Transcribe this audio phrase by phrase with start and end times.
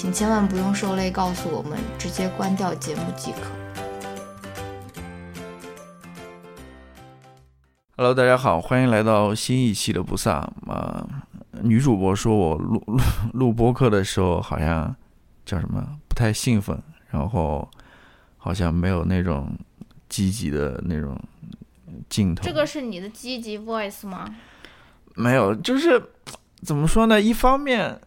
[0.00, 3.38] 请千万不用受累告诉我们，直接关掉节目即可。
[7.96, 10.34] Hello，大家好，欢迎来到新一期的不萨
[10.68, 11.04] 啊。
[11.62, 13.00] 女主播说我录录
[13.34, 14.94] 录播客的时候好像
[15.44, 17.68] 叫什么不太兴奋，然后
[18.36, 19.52] 好像没有那种
[20.08, 21.20] 积极的那种
[22.08, 22.44] 镜头。
[22.44, 24.32] 这个是你的积极 voice 吗？
[25.16, 26.00] 没有，就是。
[26.64, 27.20] 怎么说呢？
[27.20, 28.00] 一方面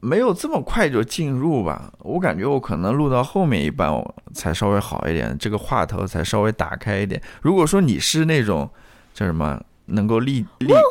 [0.00, 3.90] 没有这么快就进入吧，我感觉我可能录到后面一半
[4.32, 7.20] 才稍微好一点，这个话头才稍微打开一点。
[7.42, 8.68] 如果说你是那种
[9.14, 10.82] 叫什么能够立立， 欢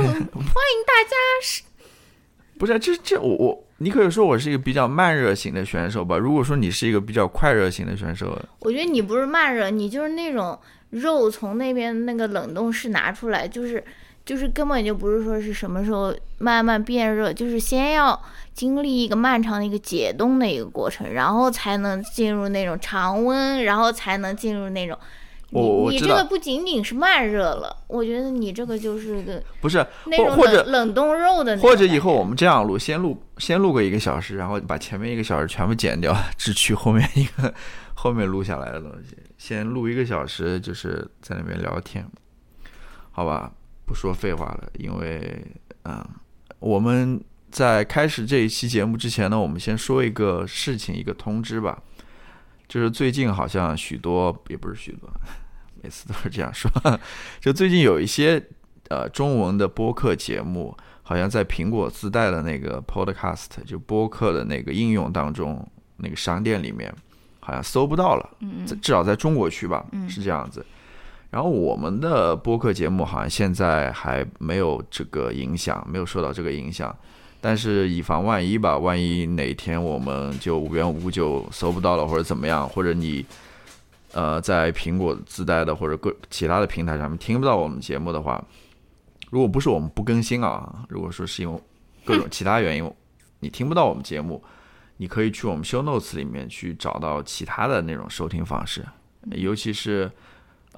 [0.00, 1.62] 迎大家是，
[2.58, 6.16] 不是这这我我你可以说我是一个比较慢热型的选手吧。
[6.16, 10.58] 如果说你是一个比较快热型的选手，我觉得你不是慢热，你就是那种
[10.90, 13.84] 肉从那边那个冷冻室拿出来就是。
[14.28, 18.20] 就是根本就不是说是什么时候慢慢变热，就是先要
[18.52, 24.98] 经历一个漫长的一个解冻的一个过程，然后才能进入那种常温，然后才能进入那种。
[25.50, 25.62] 你
[25.92, 31.56] 你这个不仅仅是慢热了，我觉得你这个就是个不是那种冷冷冻肉的。
[31.56, 37.54] 或者以后我们这样录，先录先录个一个小时，然后把前面一个小时全部剪掉，只取后面一个
[37.94, 39.16] 后面录下来的东西。
[39.38, 42.06] 先录一个小时，就是在那边聊天，
[43.10, 43.50] 好吧？
[43.88, 45.42] 不说废话了，因为
[45.84, 46.06] 嗯，
[46.58, 47.18] 我们
[47.50, 51.82] 在开始这一期节目之前呢，我们先说一个事情，一个通知吧。
[52.68, 55.08] 就是最近好像许多，也不是许多，
[55.82, 56.70] 每次都是这样说。
[57.40, 58.40] 就最近有一些
[58.90, 65.66] 呃中文的播客节目，好像在苹果自带的那个 Podcast 就播客的那个应用当中，
[65.96, 66.94] 那个商店里面
[67.40, 68.36] 好像搜不到了。
[68.40, 70.62] 嗯至少在中国区吧，是这样子。
[71.30, 76.96] 然后我们的播客节目好像现在还没有这个影响，没有受到这个影响。
[77.40, 83.24] 但是以防万一吧，万一哪天我们就无缘无故就搜不到了，或者怎么样，或者你
[84.12, 88.42] 呃在苹果自带的或者各其他的平台上面听不到我们节目的话，
[89.30, 91.60] 如果不是我们不更新啊，如果说是因为
[92.06, 92.90] 各种其他原因
[93.40, 94.42] 你听不到我们节目，
[94.96, 98.82] 你可以去我们 Show Notes 里面去找到其他的那种收听方式，
[99.30, 100.10] 尤其是。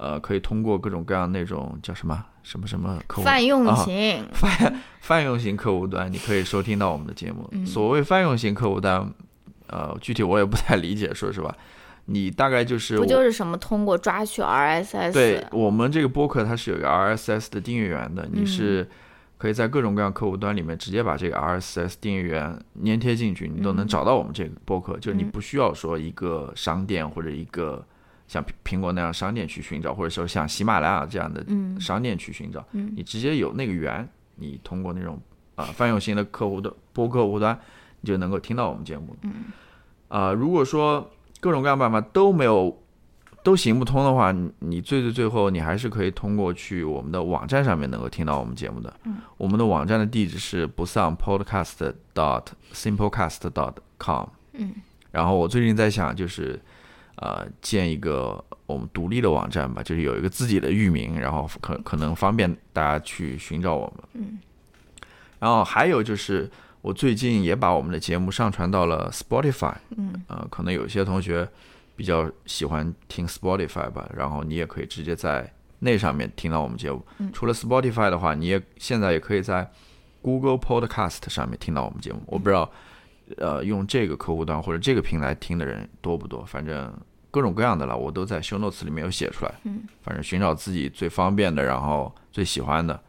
[0.01, 7.47] 呃，可以通过各种各样那种叫什么什么什么客户泛用型泛泛用型客户端，你可以收听到我们的节目。
[7.67, 9.13] 所谓泛用型客户端，
[9.67, 11.55] 呃，具体我也不太理解，说实话，
[12.05, 15.13] 你大概就是不就是什么通过抓取 RSS？
[15.13, 18.89] 对我们这个播客它是有一个 RSS 的订阅源的，你是
[19.37, 27.85] 可以在各种各样客户端里面直接把这个 RSS 订阅源粘贴进去，你都能找到我们这个播客，就是你不需要说一个商店或者一个。
[28.31, 31.45] 像苹果那样商店去寻找，或者说像喜马拉雅这样的
[31.81, 35.19] 商店去寻找，你直接有那个源，你通过那种
[35.55, 37.59] 啊泛用型的客户的播客户端，
[37.99, 39.13] 你就能够听到我们节目。
[40.07, 41.11] 啊，如果说
[41.41, 42.81] 各种各样办法都没有
[43.43, 48.93] 都行不通的话，你最最最后你还是可以通过去我们的网站上面能够听到我们节目的。
[49.35, 54.25] 我们的网站的地址是不丧 podcast dot simplecast dot com。
[54.53, 54.73] 嗯，
[55.11, 56.57] 然后我最近在想就是。
[57.15, 64.03] 呃，建一个我们独立的网站吧，就是有一个自己的域名，然后可可能方便大家去寻找我们。
[64.13, 64.39] 嗯。
[65.39, 66.49] 然后还有就是，
[66.81, 69.75] 我最近也把我们的节目上传到了 Spotify。
[69.97, 70.13] 嗯。
[70.27, 71.47] 呃，可能有些同学
[71.95, 77.05] 比较喜欢听 Spotify 吧，然后你也可以直接在那上面听到我们节目。
[77.17, 77.31] 嗯。
[77.33, 79.69] 除了 Spotify 的话，你也现在也可以在
[80.21, 82.21] Google Podcast 上面听到我们节目。
[82.27, 82.71] 我不知道，
[83.37, 86.43] 呃，用这个客户端或者这个平台听的人多不多？
[86.45, 86.91] 反正。
[87.33, 89.55] 各种各样的了，我都在修 notes 里面有写出来。
[89.63, 93.01] 嗯，反正寻找自己最方便的，然后最喜欢的。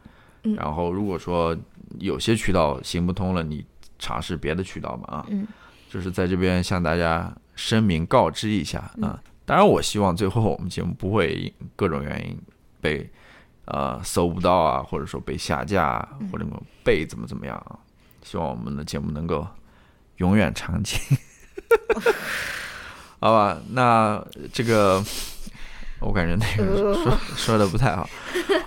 [0.43, 1.53] 嗯，然后如果说
[1.99, 3.65] 有些渠道行不通了，你
[3.99, 5.25] 尝试别的渠道嘛啊。
[5.27, 5.45] 嗯，
[5.89, 12.39] 就是在这边向大家声明告知一下啊，当然，我希望最后我们节目不会因各种原因
[12.79, 13.11] 被
[13.65, 16.45] 呃搜不到啊，或者说被下架啊，或者
[16.81, 17.77] 被怎么怎么样啊。
[18.21, 19.45] 希望我们的节目能够
[20.17, 20.99] 永远长青，
[23.19, 23.57] 好吧？
[23.69, 25.03] 那这个
[25.99, 28.07] 我感觉那个说说的不太好，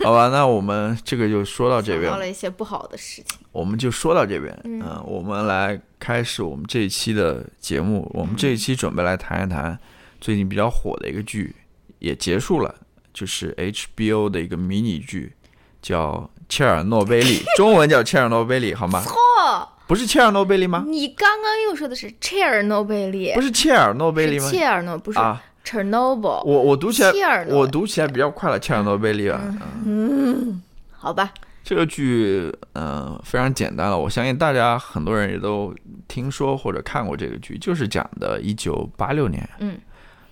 [0.03, 0.29] 好吧？
[0.29, 3.39] 那我们这个就说到这边到，了一些不好的事情。
[3.53, 4.59] 我们就说到这边。
[4.65, 8.11] 嗯、我们来开始我们这一期的节目。
[8.15, 9.79] 我们这一期准备来谈一谈
[10.21, 11.55] 最近比较火的一个剧，
[11.99, 12.75] 也结束了，
[13.15, 15.35] 就是 HBO 的一个迷你剧，
[15.81, 19.03] 叫《切尔诺贝利》， 中文叫《切尔诺贝利》，好吗？
[19.07, 20.85] 哦，不是切尔诺贝利吗？
[20.89, 24.51] 你刚刚又说的是切尔诺贝利，不是切尔诺贝利吗？
[24.51, 26.43] 切尔诺，不是啊，Chernobyl。
[26.45, 29.41] 我我读起来切尔，诺我读起来比较快了，切尔诺贝利啊。
[29.85, 30.61] 嗯
[30.91, 33.97] 好吧，这个剧，嗯、非常简单了。
[33.97, 35.73] 我相信大家很多人也都
[36.09, 39.79] 听说或者看过这个剧，就是讲的1986年，嗯，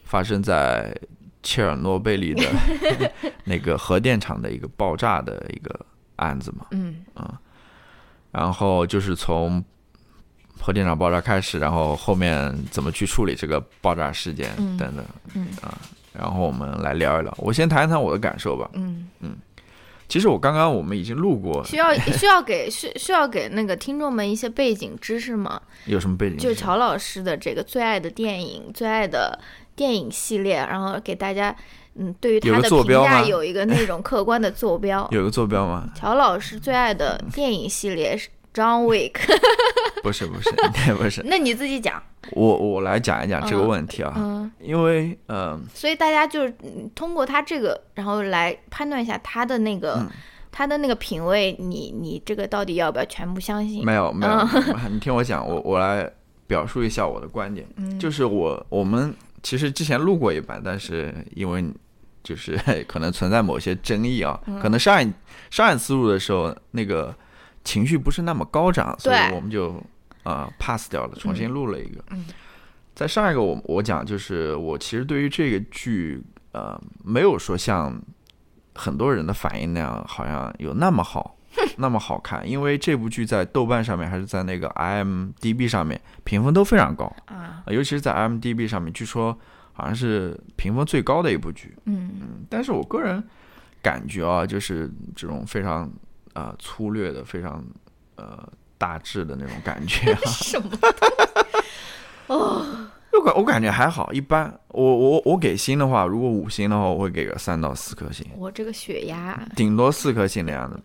[0.03, 0.93] 发生在
[1.45, 2.43] 切尔诺贝利的
[3.45, 5.79] 那个核电厂的一个爆炸的一个
[6.17, 6.67] 案子嘛。
[6.73, 6.97] 嗯
[8.35, 9.63] 然后就是从
[10.61, 15.05] 核电厂爆炸开始，然后后面怎么去处理这个爆炸事件嗯等等，
[15.35, 15.79] 嗯啊，
[16.13, 17.33] 然后我们来聊一聊。
[17.39, 18.69] 我先谈一谈我的感受吧。
[18.73, 19.37] 嗯嗯，
[20.09, 25.61] 其实我刚刚我们已经录过，需要 需要给需需要给那个听众们一些背景知识吗？
[25.87, 26.39] 有什么背景？
[26.39, 29.39] 就是乔老师的这个最爱的电影、最爱的
[29.77, 31.55] 电影系列，然后给大家
[31.97, 35.07] 嗯对于他的评价有一个那种客观的坐标。
[35.13, 35.89] 有个坐标吗？
[35.97, 39.15] 乔老师最爱的电影系列是 John Wick，
[40.03, 40.51] 不是不是，
[40.95, 41.23] 不是。
[41.25, 42.03] 那你自己讲。
[42.33, 50.09] 我我来讲一讲这个问题啊，嗯，因为呃，所以大家就是嗯通过他这个，然后来判断一下他的那个、嗯
[50.57, 53.85] 他的那个品味，你你这个到底要不要全部相信？
[53.85, 56.09] 没有没有，嗯你听我讲，我我来
[56.47, 59.13] 表述一下我的观点，嗯就是我我们
[59.43, 61.65] 其实之前录过一版，但是因为
[62.25, 64.59] 就是 可能存在某些争议啊，嗯。
[64.59, 65.13] 可能上一
[65.51, 67.15] 上一次录的时候那个
[67.63, 69.75] 情绪不是那么高涨，所以我们就
[70.25, 72.03] 啊、呃 pass 掉了，重新录了一个。
[72.11, 72.25] 嗯。
[72.95, 76.23] 在上一个我我讲就是我其实对于这个剧
[76.53, 78.01] 呃没有说像
[78.75, 81.37] 很多人的反应那样好像有那么好
[81.79, 89.37] 那么好看，因为这部剧在豆瓣上面还是在那个 IMDB 上面评分都非常高，啊，呃尤其是在 IMDB 上面，据说
[89.75, 91.77] 好像是评分最高的一部剧。
[91.85, 93.23] 嗯嗯，但是我个人
[93.83, 95.83] 感觉啊，就是这种非常
[96.33, 97.63] 啊、呃粗略的、非常
[98.17, 98.49] 呃
[98.79, 100.19] 大致的那种感觉、啊。
[100.27, 100.71] 什么？
[102.29, 102.65] 哦
[103.13, 104.53] 我感我感觉还好，一般。
[104.69, 110.81] 我我我给星的话，如果五星的话，我会给个三到四颗星，我这个血压，顶多四颗星的样子。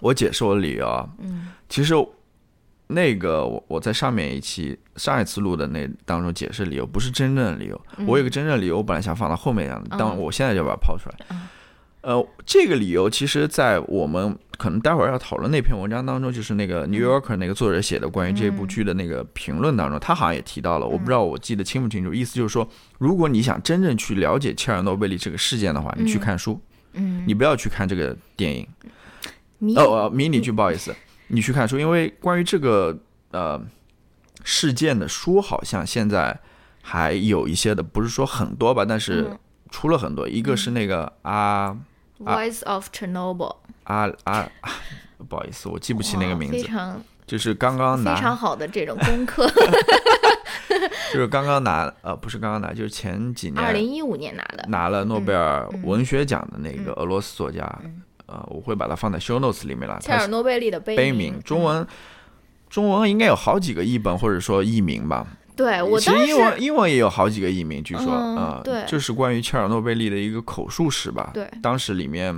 [0.00, 1.94] 我解释我的理由啊，嗯其实
[2.90, 10.18] 那个我我在上面一期上一次录的那当中解释理由不是真正的理由，我有个真正的理由，我本来想放到后面但嗯。
[10.18, 11.16] 我现在就把它抛出来。
[11.30, 11.48] 嗯。
[12.02, 22.66] 呃，这个理由其实，在我们可能待会儿要讨论那篇文章当中，就是那个 New Yorker 那个作者写的关于这部剧的那个评论当中，他好像也提到了，我不知道我记得清不清楚，意思就是说，
[22.98, 26.58] 如果你想真正去了解切尔诺贝利这个事件的话，你去看书，
[26.94, 28.66] 嗯，你不要去看这个电影。
[29.58, 29.76] 迷
[30.10, 30.96] 迷你剧，不好意思，
[31.30, 32.98] 你去看书，因为关于这个
[33.30, 33.60] 呃
[34.44, 36.38] 事件的书，好像现在
[36.82, 39.38] 还有一些的，不是说很多吧，但是嗯。
[39.72, 40.28] 出了很多。
[40.28, 41.78] 一个是那个啊
[42.18, 43.54] Voice of Chernobyl，
[43.84, 44.50] 啊啊，
[45.28, 49.48] 不好意思，我记不起那个名字，非常就是刚刚拿非常，好的这种功课。
[51.14, 57.64] 就是刚刚拿，呃，不是刚刚拿，就是前几年二零一五年拿的，拿了诺贝尔嗯文学奖的那个俄罗斯作家，
[58.30, 59.98] 呃，我会把它放在 show notes 里面了。
[60.00, 61.84] 切尔诺贝利的悲悲鸣鸣，中文
[62.68, 65.26] 中文应该有好几个译本或者说译名吧。
[65.56, 71.32] 对我其实英文英文也有好几个译名，据说嗯啊，对就是关于切尔诺贝利的一个口述史吧。
[71.34, 72.34] 对当时里面，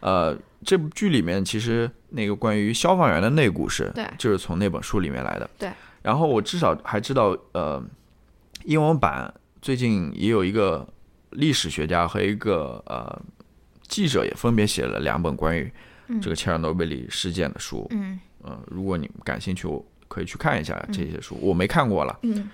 [0.00, 5.48] 呃，这部剧里面其实那个关于消防员的那个故事，对就是从那本书里面来的。
[5.56, 5.70] 对，
[6.02, 7.82] 然后我至少还知道，呃，
[8.64, 10.86] 英文版最近也有一个
[11.30, 13.18] 历史学家和一个呃
[13.92, 15.70] 记者也分别写了两本关于
[16.22, 17.86] 这个切尔诺贝利事件的书。
[17.90, 22.18] 嗯呃，如果你感兴趣，我可以去看一下这些书，我没看过了。
[22.22, 22.48] 嗯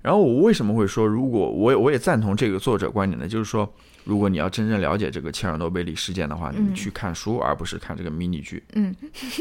[0.00, 3.28] 然后我为什么会说，如果我也我也赞同这个作者观点呢？
[3.28, 8.60] 就是说，如果你要真正了解这个切尔诺贝利事件的话，嗯你去看书，而不是看这个迷你剧。
[8.74, 8.92] 嗯，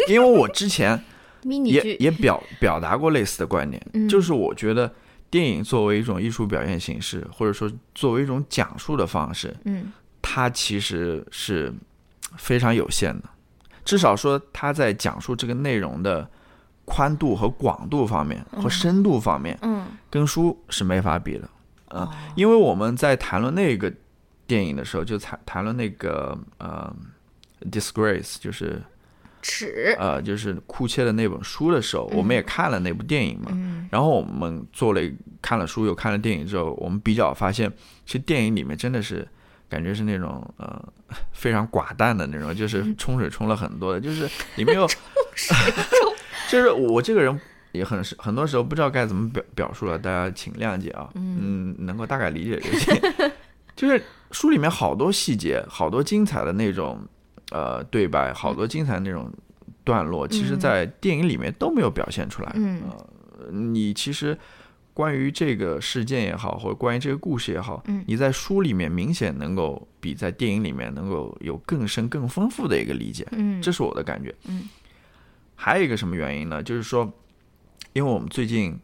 [0.08, 1.02] 因为我之前也
[1.50, 4.94] 迷你剧，也表表达过类似的观点，嗯就是我觉得
[5.32, 9.92] 电影作为一种艺术表现形式，或者说作为一种讲述的方式，嗯
[10.34, 11.74] 它其实是
[12.38, 13.30] 非常有限的。
[13.84, 16.26] 至少说，它在讲述这个内容的
[16.86, 21.50] 宽度和广度方面和深度方面，嗯，跟书是没法比的。
[21.94, 23.92] 嗯，因为我们在谈论那个
[24.48, 26.96] 电影的时候，就谈谈论那个呃
[27.70, 28.82] ，disgrace，就是
[29.42, 33.52] 耻，呃，就是库切的那本书的时候，我们也看了那部电影嘛。
[33.52, 35.02] 嗯然后我们做了
[35.42, 37.70] 看了书又看了电影之后，我们比较发现，
[38.06, 39.28] 其实电影里面真的是
[39.72, 40.84] 感觉是那种呃
[41.32, 44.86] 非常寡淡的那种，就是冲水冲了很多的，就是里面有，
[46.50, 47.40] 就是我这个人
[47.72, 52.94] 也很是很多时候不知道该怎么表表述了，大家请谅解啊，嗯，能够大概理解就行。
[53.74, 57.00] 就是书里面好多细节，好多精彩的那种
[57.52, 59.32] 呃对白，好多精彩的那种
[59.86, 62.52] 段落，其实在电影里面都没有表现出来。
[62.56, 64.38] 嗯呃，你其实
[64.94, 73.26] 关于这个事件也好，或者关于这个故事也好，嗯你在书里面明显能够比在电影里面能够有更深、更丰富的一个理解。
[73.32, 74.34] 嗯这是我的感觉。
[74.46, 74.68] 嗯，
[75.56, 76.62] 还有一个什么原因呢？
[76.62, 77.12] 就是说，
[77.94, 78.78] 因为我们最近，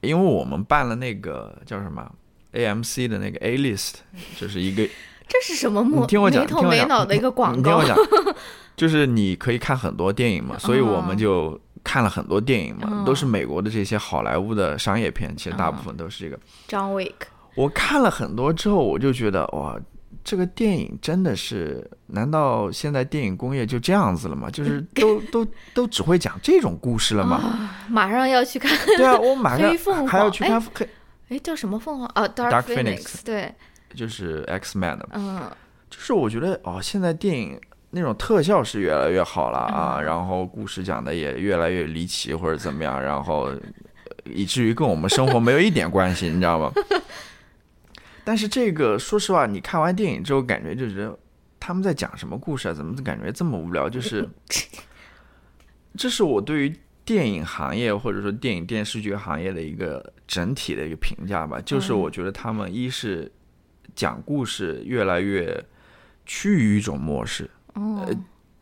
[0.00, 2.10] 因为我们办了那个叫什么
[2.52, 3.94] AMC 的那个 A List，
[4.36, 4.88] 就是一个
[5.28, 8.04] 这是什么目你听我讲没头没脑的一个广告你听我？
[8.04, 8.34] 讲，
[8.76, 16.38] 就是你可以看很多电影嘛，所以我们就看了很多电影嘛，哦都是美国的这些好莱坞的商业片，其实大部分都是这个。
[16.68, 17.12] John Wick，
[17.54, 19.78] 我看了很多之后，我就觉得哇，
[20.24, 24.48] 这个电影真的是，难道现在电影工业就这样子了吗？
[24.50, 27.36] 就是 都都都只会讲这种故事了吗？
[27.36, 30.88] 啊马上要去看，对啊，我马上还要去看黑，
[31.28, 32.06] 哎，叫什么凤凰？
[32.14, 33.54] 啊 Phoenix Phoenix，对，
[33.94, 35.50] 就是 X Man 的，嗯。
[35.90, 37.60] 就是我觉得哦，现在电影
[37.94, 43.60] 那种特效是越来越好了啊，嗯然后故事讲的也越来越离奇或者怎么样，然后呃
[44.24, 46.72] 以至于跟我们生活没有一点关系，你知道吗？
[48.24, 51.18] 但是这个说实话，你看完电影之后，感觉就觉得
[51.60, 52.72] 他们在讲什么故事啊？
[52.72, 53.88] 怎么感觉这么无聊？
[53.90, 54.26] 就是，
[55.98, 61.60] 这是我对于电影行业或者说电影电视剧行业的一个整体的一个评价吧。
[61.64, 63.30] 就是我觉得他们一是
[63.94, 65.62] 讲故事越来越
[66.24, 68.06] 趋于一种模式，哦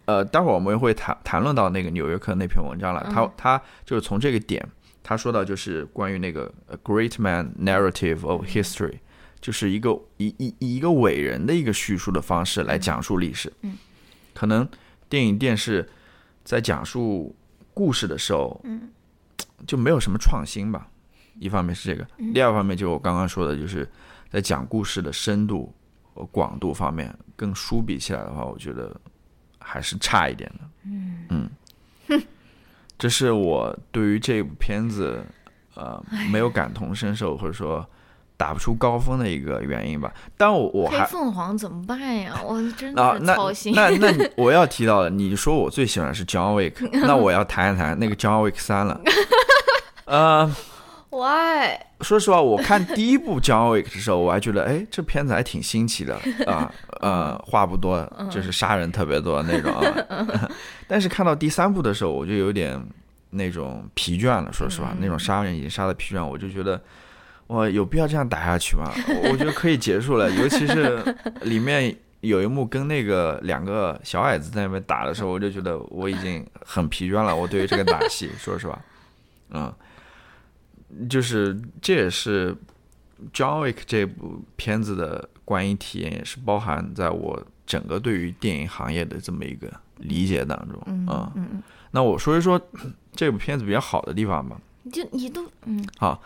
[0.06, 3.06] 呃，待会儿我们会谈谈论到那个《纽约客》那篇文章了。
[3.12, 4.66] 他嗯他就是从这个点，
[5.04, 8.98] 他说到就是关于那个呃 “great man narrative of history”，
[9.40, 13.52] 就是一个以以以一个伟人的一个叙述的方式来讲述历史。
[13.60, 13.76] 嗯，
[14.34, 14.68] 可能
[15.08, 15.88] 电影电视
[16.42, 17.36] 在讲述
[17.72, 18.88] 故事的时候，嗯，
[19.64, 20.88] 就没有什么创新吧。
[21.38, 23.88] 一方面是这个，嗯第二方面就我刚刚说的，就是
[24.28, 25.72] 在讲故事的深度
[26.14, 28.94] 和广度方面，跟书比起来的话，我觉得
[29.58, 30.60] 还是差一点的。
[31.30, 31.48] 嗯
[32.98, 35.24] 这是我对于这部片子
[35.74, 35.98] 呃
[36.30, 37.82] 没有感同身受，或者说
[38.36, 40.12] 打不出高分的一个原因吧。
[40.36, 42.38] 但我我黑还凤凰怎么办呀？
[42.44, 43.72] 我真啊，的操心。
[43.74, 49.00] 那那你 我要提到的，你说我最喜欢的是 John Wick，那我要谈一谈那个 John Wick 三了。
[50.04, 50.54] 呃，
[51.10, 51.76] Why？
[52.02, 56.14] 说实话，我看第一部 John Wick 的时候，我还觉得，哎，这片子还挺新奇的
[56.46, 58.00] 啊，呃，话不多，
[58.30, 60.48] 就是杀人特别多那种啊。
[60.86, 62.80] 但是看到第三部的时候，我就有点
[63.30, 64.52] 那种疲倦了。
[64.52, 66.80] 说实话，那种杀人已经杀的疲倦，我就觉得，
[67.48, 68.88] 哇，有必要这样打下去吗？
[69.30, 71.02] 我觉得可以结束了，尤其是
[71.42, 77.34] 里面有一幕跟那个两个小矮子在那边打的时候，我就觉得我已经很疲倦了。
[77.34, 78.78] 我对于这个打戏，说实话，
[79.50, 79.74] 嗯。
[81.08, 82.54] 就是这也是
[83.32, 90.80] John Wick 这部片子的观影体验，也是包含在我整个对于电影行业的这么一个理解当中。
[90.86, 92.60] 嗯啊嗯嗯，那我说一说
[93.14, 94.60] 这部片子比较好的地方吧。
[94.82, 96.20] 你就你都嗯好，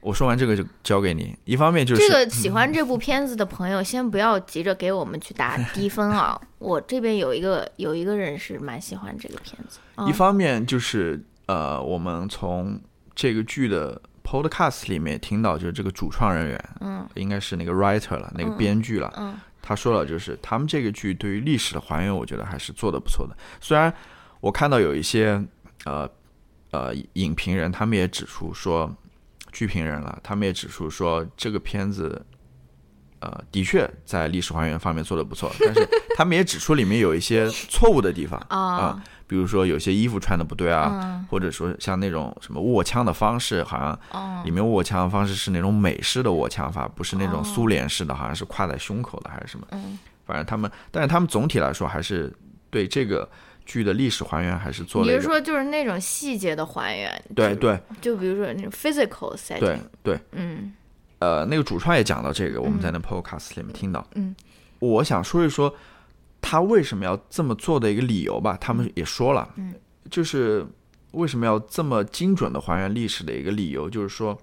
[0.00, 1.36] 我说完这个就交给你。
[1.44, 6.40] 一方面就是这个 喜欢这部片子的朋友，先不要急着给我们去打低分啊。
[6.58, 12.80] 我这边有一个有一个人是蛮喜欢这个片子，啊一方面就是呃，我们从
[13.16, 23.36] 这个剧的 podcast 里面听到，就是这个主创人员，嗯应该是那个 writer 了，那个嗯编剧了，嗯他说了，就是他们这个剧对于历史的还原，我觉得还是做的不错的。
[23.60, 23.92] 虽然
[24.40, 25.44] 我看到有一些
[25.86, 26.08] 呃
[26.70, 28.94] 呃影评人，他们也指出说，
[29.50, 32.24] 剧评人了，他们也指出说这个片子。
[33.18, 41.26] 呃，的确在历史还原方面做的不错，但是他们也指出里面有一些错误的地方 啊、啊比如说有些衣服穿的不对啊，嗯。
[41.30, 44.42] 或者说像那种什么握枪的方式，好像哦。
[44.44, 47.44] 里面握枪的方式是那种美式的握枪法，不是那种哦。
[47.44, 49.66] 苏联式的，好像是挎在胸口的还是什么。
[49.72, 49.98] 嗯。
[50.24, 52.32] 反正他们，但是他们总体来说还是
[52.70, 53.28] 对这个
[53.64, 55.16] 剧的历史还原还是做了一个。
[55.16, 57.24] 你是说就是那种细节的还原？
[57.34, 57.78] 对对。
[58.00, 60.72] 就比如说那种 physical setting，对对，嗯。
[61.18, 64.06] 呃，那个主创也讲到这个，我们在那 podcast 里面听到。
[64.16, 64.36] 嗯，
[64.80, 65.74] 我想说一说
[66.48, 68.56] 他为什么要这么做的一个理由吧。
[68.60, 69.74] 他们也说了，嗯，
[70.08, 70.64] 就是
[71.10, 74.40] 为什么要这么精准的还原历史的一个理由，就是说，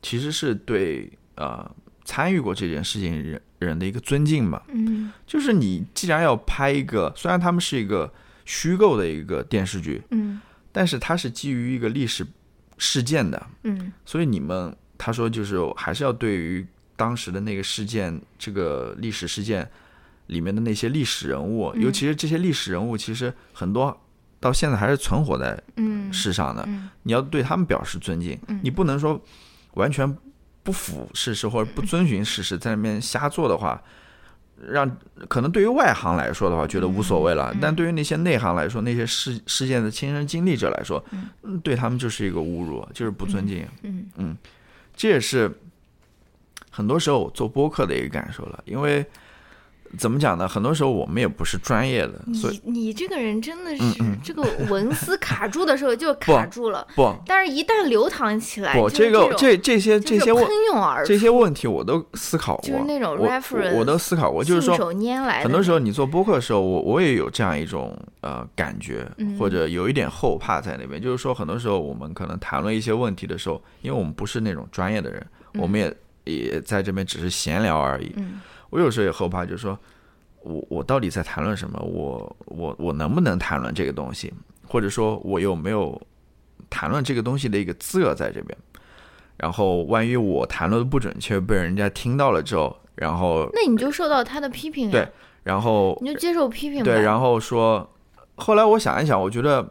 [0.00, 1.68] 其实是对呃
[2.04, 4.62] 参与过这件事情人人的一个尊敬嘛。
[4.68, 8.08] 嗯就是你既然要拍一个，虽然他们是一个
[8.44, 10.40] 虚构的一个电视剧，嗯
[10.70, 12.24] 但是它是基于一个历史
[12.78, 16.64] 事件的，嗯所以你们他说就是还是要对于
[16.94, 19.68] 当时的那个事件，这个历史事件
[20.30, 21.82] 里面的那些历史人物，嗯。
[21.82, 23.96] 尤其是这些历史人物，其实很多
[24.40, 26.12] 到现在还是存活在嗯。
[26.12, 26.88] 世上的，嗯。
[27.02, 28.58] 你要对他们表示尊敬，嗯。
[28.62, 29.20] 你不能说
[29.74, 30.16] 完全
[30.62, 33.82] 不符事实或者不遵循事实，在那边瞎做的话。
[34.68, 34.86] 让
[35.26, 37.58] 可能对于外行来说的话，觉得无所谓了，嗯。
[37.62, 41.02] 但对于那些内行来说，那些事事件的亲身经历者来说，
[41.42, 43.66] 嗯，对他们就是一个侮辱，就是不尊敬。
[44.16, 44.36] 嗯。
[44.94, 45.50] 这也是
[46.70, 49.02] 很多时候我做播客的一个感受了，因为
[49.98, 50.46] 怎么讲呢？
[50.46, 71.00] 很多时候我们也不是专业的，所以你你这个人真的嗯是这个文思卡住的时候 就卡住了，不但是一旦流淌起来，不，这个这这些这些问喷涌而，这些问题我都思考过，就是那种我 reference 我我都思考过，就是说手拈来的很多时候你做播客的时候，我我也有这样一种呃感觉，嗯或者有一点后怕在那边。
[71.00, 78.14] 就是说，很多时候我们可能谈论一些问题的时候，因为我们不是那种专业的人，我们也也在这边只是闲聊而已。
[78.70, 79.78] 嗯我有时候也后怕，就是说
[80.42, 81.78] 我我到底在谈论什么？
[81.80, 84.32] 我我我能不能谈论这个东西？
[84.66, 86.00] 或者说我有没有
[86.70, 88.56] 谈论这个东西的一个资格在这边？
[89.36, 95.08] 然后万一我谈论的不准确，被人家听到了之后，然后那你就受到他的批评呀，对
[95.42, 96.84] 然后你就接受批评。
[96.84, 97.90] 对，然后说，
[98.36, 99.66] 后来我想一想，我觉得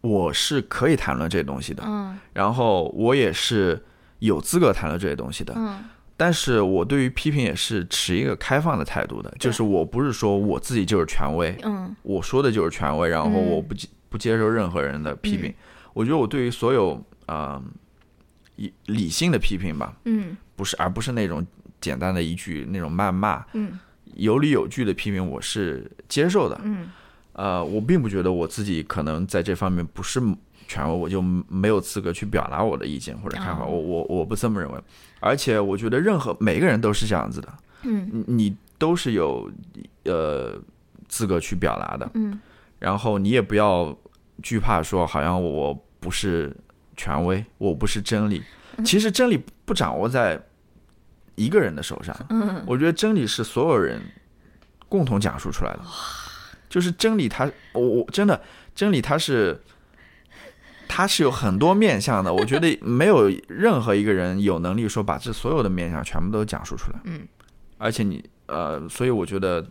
[0.00, 3.84] 我是可以谈论这些东西的，嗯然后我也是
[4.20, 5.84] 有资格谈论这些东西的，嗯
[6.16, 11.94] 但是我对于批评也是持一个开放的态度的，就是我不是说我自己就是权威，嗯。
[12.02, 13.46] 我说的就是权威，然后嗯。
[13.50, 15.50] 我不接不接受任何人的批评。
[15.50, 15.54] 嗯。
[15.94, 16.94] 我觉得我对于所有
[17.26, 17.62] 啊、呃
[18.56, 20.36] 理理性的批评吧，嗯。
[20.54, 21.44] 不是而不是那种
[21.80, 23.78] 简单的一句那种谩骂，嗯。
[24.14, 26.60] 有理有据的批评，我是接受的。
[26.62, 26.90] 嗯。
[27.32, 30.20] 呃，我并不觉得我自己可能在这方面不是
[30.72, 33.64] 权威，我就没有资格去表达我的意见或者看法。
[33.64, 33.68] 哦。
[33.68, 34.80] 我我我不这么认为，
[35.20, 38.08] 而且我觉得任何每个人都是这样子的，嗯。
[38.10, 39.50] 你你都是有
[40.04, 40.58] 呃
[41.08, 42.40] 资格去表达的，嗯。
[42.78, 43.94] 然后你也不要
[44.42, 46.56] 惧怕说好像我不是
[46.96, 48.42] 权威，我不是真理。
[48.84, 50.40] 其实真理不掌握在
[51.34, 52.64] 一个人的手上，嗯。
[52.66, 54.00] 我觉得真理是所有人
[54.88, 55.80] 共同讲述出来的，
[56.68, 58.40] 就是真理它，我我真的
[58.74, 59.60] 真理它是，
[60.94, 62.30] 它是有很多面向的。
[62.32, 66.98] 我觉得没有任何一个人有能力说把这所有的面向全部都讲述出来。
[67.04, 67.26] 嗯，
[67.78, 69.66] 而且你呃，所以我觉得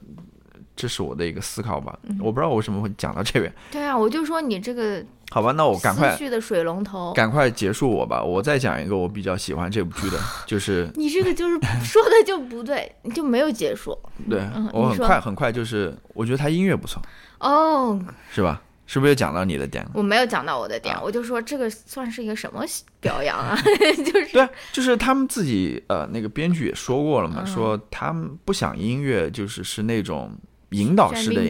[0.76, 1.96] 这是我的一个思考吧。
[2.04, 3.54] 嗯我不知道我为什么会讲到这边。
[3.72, 8.24] 对啊，我就说你这个好吧，那我赶快思绪的水龙头，赶快结束我吧。
[8.24, 13.96] 我再讲一个我比较喜欢这部剧的， 就是你这个就是说的就不对，你 就没有结束
[14.28, 17.00] 对嗯我很快很快就是我觉得他音乐不错，
[17.40, 18.02] 哦。
[18.32, 18.60] 是吧？
[18.92, 19.92] 是不是又讲到你的点了？
[19.94, 22.66] 我没有讲到我的点，啊我就说这个算是一个什么
[23.00, 23.58] 表扬啊？
[24.04, 30.38] 就是对，就是他们自己呃，那个编剧也说过了嘛，嗯说他们不想音乐就是是那种
[30.72, 31.42] 引导式的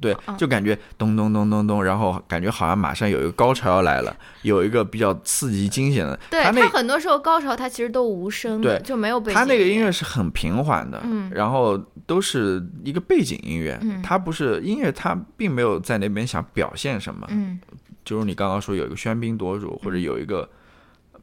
[0.00, 6.18] 对，嗯就感觉咚咚咚咚咚，然后感觉好像马上有一个高潮要来了，有一个比较刺激惊险的。
[6.30, 9.34] 对他很多时候高潮他其实都无声的，对就没有背景。
[9.34, 17.60] 他那个音乐是很平缓的，嗯然后都是一个背景音乐，嗯它不是音乐，它并没有在那边想表现什么，嗯
[18.04, 20.48] 就是你刚刚说有一个喧宾夺主，或者有一个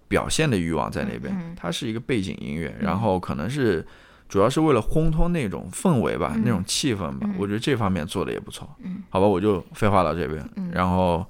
[0.07, 3.85] 表现的欲望在那边，它是一个背景音乐，然后可能是
[4.31, 8.65] 主要是为了烘托那种氛围吧，嗯那种气氛吧，嗯我觉得这方面做的也不错。
[8.79, 11.25] 嗯好吧，我就废话到这边，嗯然后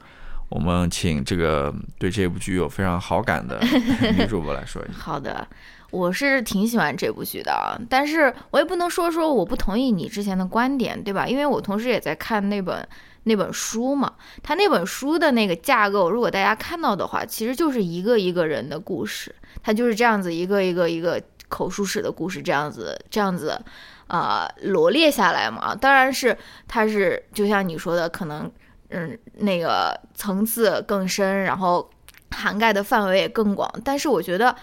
[0.49, 3.59] 我们请这个对这部剧有非常好感的
[4.15, 4.99] 女主播来说一下。
[4.99, 5.47] 好的，
[5.89, 11.27] 我是挺喜欢这部剧的啊，但是我也不能说说我不同意你之前的观点，对吧？
[11.27, 12.87] 因为我同时也在看那本
[13.23, 19.33] 那本书嘛，它那本书的那个架构，如果大家看到的话，其实就是一个一个人的故事，
[19.63, 21.19] 它就是这样子一个一个一个
[21.51, 23.61] 口述史的故事，这样子这样子。
[24.07, 26.37] 啊、罗列下来嘛，当然是
[26.67, 28.51] 它是就像你说的，可能
[28.89, 31.89] 嗯那个层次更深，然后
[32.31, 33.71] 涵盖的范围也更广。
[33.85, 34.53] 但是我觉得，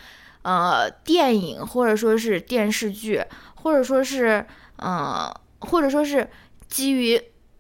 [0.43, 3.25] 呃，电影或者说是电视剧，
[3.55, 4.45] 或者说是
[4.77, 6.29] 呃，或者说是
[6.69, 7.19] 基于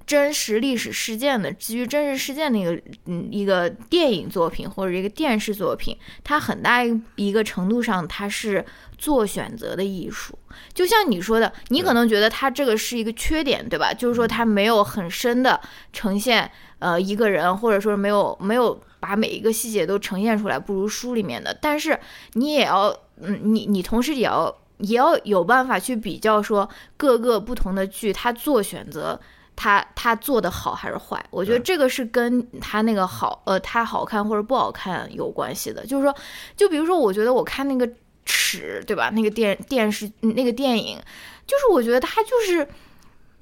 [0.08, 5.94] 真实历史事件的，基于真实事件的一个嗯一个电影作品或者一个电视作品，
[6.24, 8.64] 它很大一一个程度上它是
[8.96, 10.36] 做选择的艺术。
[10.72, 13.92] 就像你说的，你可能觉得它这个是一个缺点，对吧？
[13.92, 15.60] 就是说它没有很深的
[15.92, 21.52] 呈现呃一个人，或者说没有没有把每一个细节都呈现出来，不如书里面的。
[21.60, 22.00] 但是
[22.32, 22.88] 你也要，
[23.20, 26.66] 嗯，你你同时也要也要有办法去比较说
[26.96, 29.20] 各个不同的剧，它做选择，
[29.60, 31.22] 它它做的好还是坏。
[31.30, 35.84] 我觉得这个是跟他那个好呃他好看或者不好看有关系的。
[35.84, 36.14] 就是说，
[36.56, 37.90] 就比如说，我觉得我看那个
[38.24, 39.10] 尺，对吧？
[39.10, 40.96] 那个电电视那个电影，
[41.44, 42.68] 就是我觉得他就是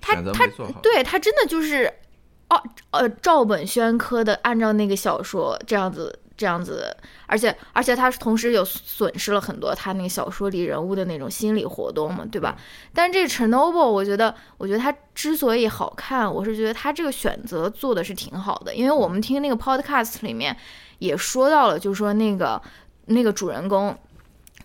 [0.00, 0.46] 他他。
[0.82, 1.92] 对他真的就是，
[2.48, 6.94] 哦呃照本宣科的按照那个小说这样子这样子，
[7.26, 12.56] 而且而且他同时有损失了很多他那个小说里人物的那种心理活动嘛，对吧？
[12.92, 20.56] 但这个 Chernobyl，我觉得我觉得他之所以好看，我是觉得他这个选择做的是挺好的，因为我们听那个 podcast 里面
[20.98, 22.60] 也说到了，就是说那个
[23.06, 23.96] 那个主人公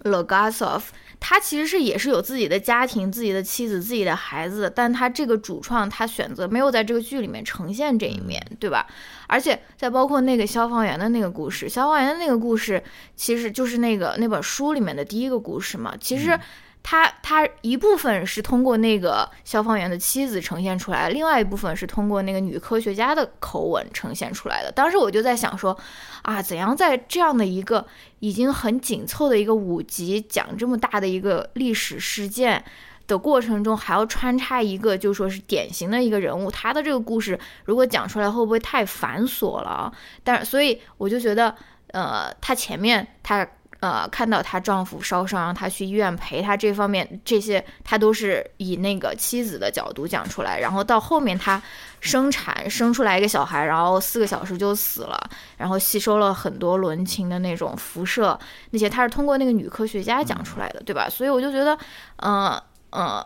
[0.04, 0.82] Legasov，。
[1.24, 8.88] 他其实是也是有自己的家庭、自己的妻子、自己的孩子，但他这个主创他选择没有在这个剧里面呈现这一面，对吧？
[9.28, 12.84] 而且再包括那个消防员的那个故事，消防员的那个故事
[13.16, 15.94] 其实就是那个那本书里面的第一个故事嘛。
[16.02, 16.38] 其实
[16.84, 24.72] 他他一部分是通过那个消防员的妻子呈现出来，另外一部分是通过那个女科学家的口吻呈现出来的。
[24.72, 25.78] 当时我就在想说，
[26.24, 27.86] 啊，怎样在这样的一个
[28.20, 32.64] 已经很紧凑的一个五集讲这么大的一个历史事件
[33.08, 39.94] 的过程中，还要穿插一个就说是典型的一个人物，他的这个故事如果讲出来会不会太繁琐了？
[40.24, 41.56] 但所以我就觉得，
[41.92, 43.48] 呃，他前面他。
[43.82, 50.60] 呃，看到她丈夫烧伤，让她去医院陪她，这方面这些她都是以那个妻子的角度讲出来。
[50.60, 51.60] 然后到后面她
[52.00, 55.20] 生产生出来一个小孩，然后四个小时就死了，
[55.58, 58.40] 然后吸收了很多伦琴的那种辐射，
[58.70, 61.10] 那些她是通过那个女科学家讲出来的，对吧？
[61.10, 61.76] 所以我就觉得，
[62.18, 63.26] 呃呃，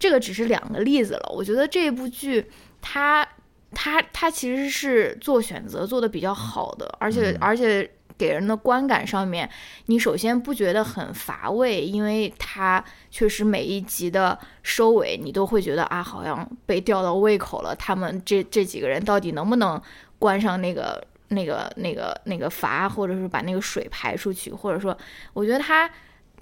[0.00, 1.32] 这个只是两个例子了。
[1.32, 2.44] 我觉得这部剧
[2.80, 3.24] 它
[3.72, 7.88] 它它其实是做选择做的比较好的，而且、而且。
[8.22, 9.50] 给人的观感上面，
[9.86, 17.74] 你首先不觉得很乏味，因为它确实每一集的收尾，你都会觉得啊，好像被吊到胃口了。
[17.74, 19.80] 他们这这几个人到底能不能
[20.20, 24.52] 关上那个那个那个那个阀，或者是把那个水排出去？
[24.52, 24.96] 或者说，
[25.32, 25.90] 我觉得它，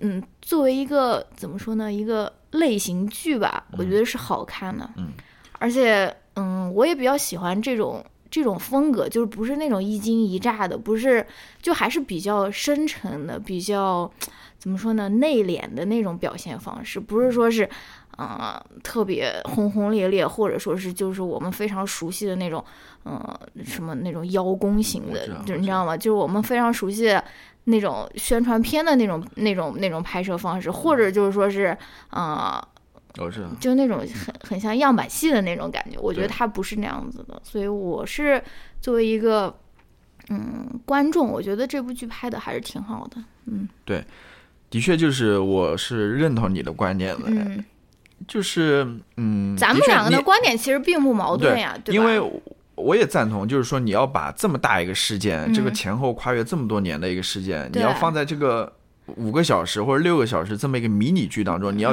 [0.01, 4.87] 嗯，作为一个怎么说呢，一个类型剧吧，我觉得是好看的。
[4.99, 5.13] 嗯，
[5.59, 8.05] 而且，嗯，我也比较喜欢这种。
[8.31, 11.27] 这种风格就是不是那种一惊一乍的，不是，
[11.61, 14.11] 就还是比较深沉的，比较
[14.59, 17.65] 怎么说呢，内敛的那种表现方式，不是说是，
[18.19, 22.65] 嗯、呃，特别轰轰烈烈，或者说是就是我们非常熟悉的那种，
[23.05, 25.97] 嗯、呃，什么那种邀功型的，就你知道吗？
[25.97, 27.25] 就是我们非常熟悉的
[27.65, 31.77] 那种宣传片的那种、那种、那种拍摄方式，或者就是说是，
[32.11, 32.69] 啊、呃。
[33.19, 38.41] 我知道，就那种很很像样板戏的那种感觉，我觉得他不是那样子的，所以我是
[38.81, 39.53] 作为一个
[40.29, 44.05] 嗯观众，我觉得这部剧拍的还是挺好的，嗯，对，
[44.71, 47.65] 的确就是我是认同你的观点的，嗯，
[48.29, 52.21] 就是嗯，咱们两个的观点其实并不矛盾呀，对因为
[52.77, 58.73] 我也赞同，就是说你要把这么大一个事件，嗯、这个前后跨越这么多年的一个事件，你要放在这个
[59.17, 61.93] 五个小时或者六个小时这么一个迷你剧当中，你要。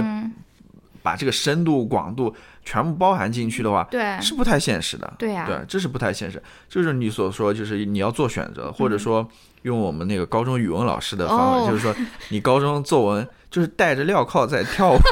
[1.07, 5.13] 嗯把这个深度、广度全部包含进去的话，对，是不太现实的。
[5.17, 6.41] 对呀、啊，对，这是不太现实。
[6.67, 9.25] 就是你所说，就是你要做选择，或者说
[9.61, 11.95] 用我们那个高中语文老师的方法，哦、就是说
[12.27, 14.97] 你高中作文 就是带着镣铐在跳舞。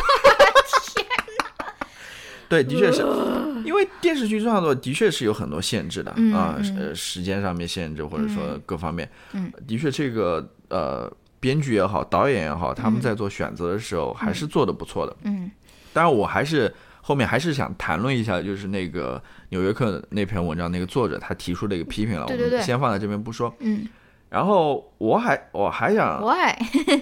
[0.94, 1.06] 天
[2.50, 3.02] 对，的确是
[3.64, 15.16] 因为电视剧创作的确是有很多限制的、嗯、啊，嗯、呃，时间上面限制，或者说各方面，嗯，的确这个呃，编剧也好，导演也好，他们在做选择的时候还是做的不错的。
[15.24, 15.50] 嗯。
[15.96, 23.56] 当然，我还是后面还是想谈论一下，就是那个《纽约客》那篇文章那个作者他提出的一个批评了，对对对，我们先放在这边不说。
[23.60, 23.88] 嗯，
[24.30, 26.52] 然后我还我还想，我 还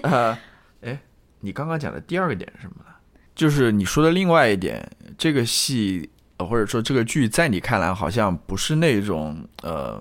[0.04, 0.38] 呃，
[0.82, 1.00] 哎，
[1.40, 2.92] 你刚刚讲的第二个点是什么呢？
[3.34, 10.00] 就是你说的另外一点，这个戏或者说这个剧在你看来好像不是那种呃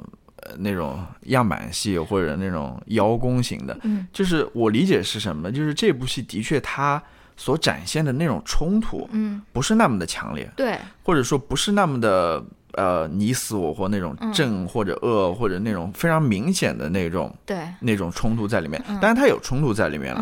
[0.59, 5.51] 那种样板戏或者那种邀功型的，嗯，就是我理解是什么？
[5.51, 7.01] 就是这部戏的确它。
[7.35, 12.43] 所展现的那种冲突，嗯，不是那么的强烈，对，或者说不是那么的
[12.73, 17.67] 呃你死我活那种正或者恶、嗯、或者那种非常明显的那种对。
[17.79, 20.21] 那种冲突在里面，嗯、当然它有冲突在里面了，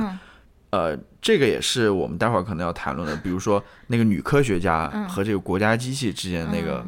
[0.71, 6.86] 嗯、呃，这个也是我们待会儿可能要谈论的，比如说那个女科学家和这个国家机器之间那个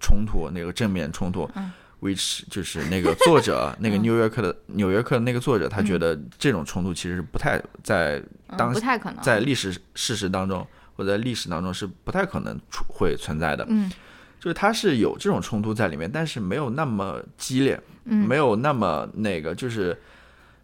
[0.00, 1.48] 冲突，那个正面冲突。
[1.54, 8.22] 嗯 which 就是那个作者，那个纽约客的纽约客的那个作者，他觉得这种冲突其实是不太在
[8.56, 12.58] 当、嗯、不太可能在历史事实当中或者在历史当中是不太可能
[12.88, 13.66] 会存在的。
[13.68, 13.90] 嗯，
[14.38, 19.98] 就是他是有这种冲突在里面，但是没有那么激烈，嗯，没有那么那个，就是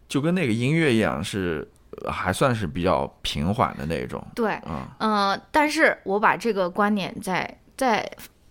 [0.09, 1.67] 就跟那个音乐一样，是
[2.05, 4.27] 呃还算是比较平缓的那种。
[4.35, 8.11] 对，嗯嗯，但是我把这个观点再再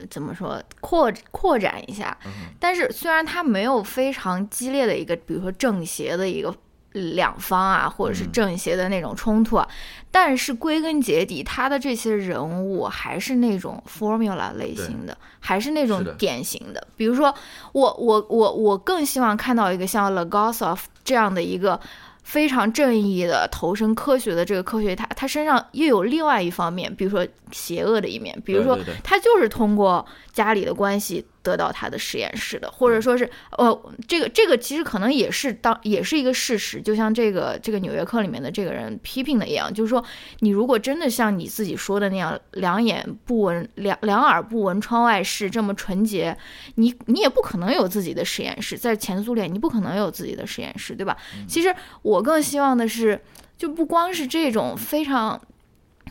[0.09, 2.17] 怎么说扩扩展一下，
[2.59, 6.53] 但是虽然它没有非常激烈的一个，比如说正邪的一个
[6.91, 9.67] 两方啊，或者是嗯正邪的那种冲突啊，
[10.11, 16.87] 但是归根结底，他的这些人物还是那种 formula 类型的，还是那种典型的。
[16.95, 17.33] 比如说，
[17.71, 21.79] 我我我我更希望看到一个像 Legasov 这样的一个。
[22.25, 40.03] 非常正义的投身科学的这个科学他，他身上又有另外一方面，比如说邪恶的一面，比如说他就是通过家里的关系得到他的实验室的，或者说是呃，这个这个其实可能也是当也是一个事实，就像这个这个《纽约客》里面的这个人批评的一样，就是说
[40.39, 46.35] 你如果真的像你自己说的那样，两眼不闻两两耳不闻窗外事这么纯洁，
[46.75, 51.15] 你你也不可能有自己的实验室，在前苏联你不可能有自己的实验室，对吧？
[51.47, 53.21] 其实我更希望的是，
[53.55, 55.39] 就不光是这种非常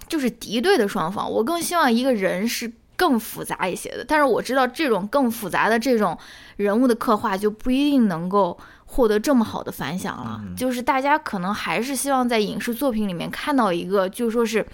[0.07, 4.05] 就是敌对的双方，我更希望一个人是更复杂一些的。
[4.07, 6.17] 但是我知道这种更复杂的这种
[6.57, 10.41] 人物的刻画就不一定能够获得这么好的反响了。
[10.57, 14.67] 就是大家可能还是希望在影视作品里面看到一个，就说是，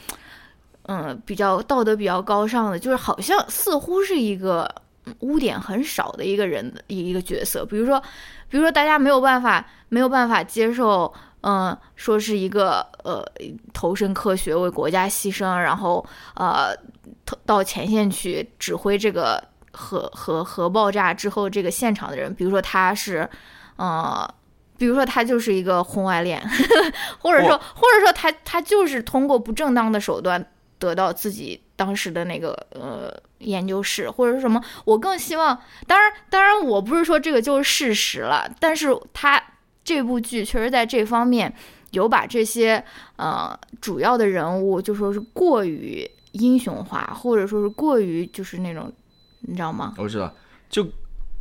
[0.83, 4.69] 嗯，比较道德比较高尚的，就是好像似乎是一个
[5.07, 7.65] 嗯污点很少的一个人的一个角色。
[7.65, 8.01] 比如说，
[8.49, 11.13] 比如说大家没有办法没有办法接受。
[11.43, 13.25] 嗯，说是一个呃，
[13.73, 17.00] 投身科学为国家牺牲，然后呃，投
[17.45, 23.29] 到前线去指挥这个核核核爆炸之后这个现场的人，比如说他是，
[23.77, 24.29] 呃，
[24.77, 26.41] 比如说他就是一个婚外恋，
[27.21, 30.45] 或者说或者说他他就是通过不正当的手段
[30.79, 39.43] 得到自己当时的那个呃研究室或者是什么，我更希望，当然当然我不是说这个就是事实了，但是他。
[39.83, 41.53] 这部剧确实在这方面
[41.93, 42.85] 有把这些
[43.17, 48.93] 呃主要的人物就说是过于英雄化，或者说是过于就是那种，
[49.41, 49.95] 你知道吗？
[49.99, 50.33] 我知道，
[50.69, 50.85] 就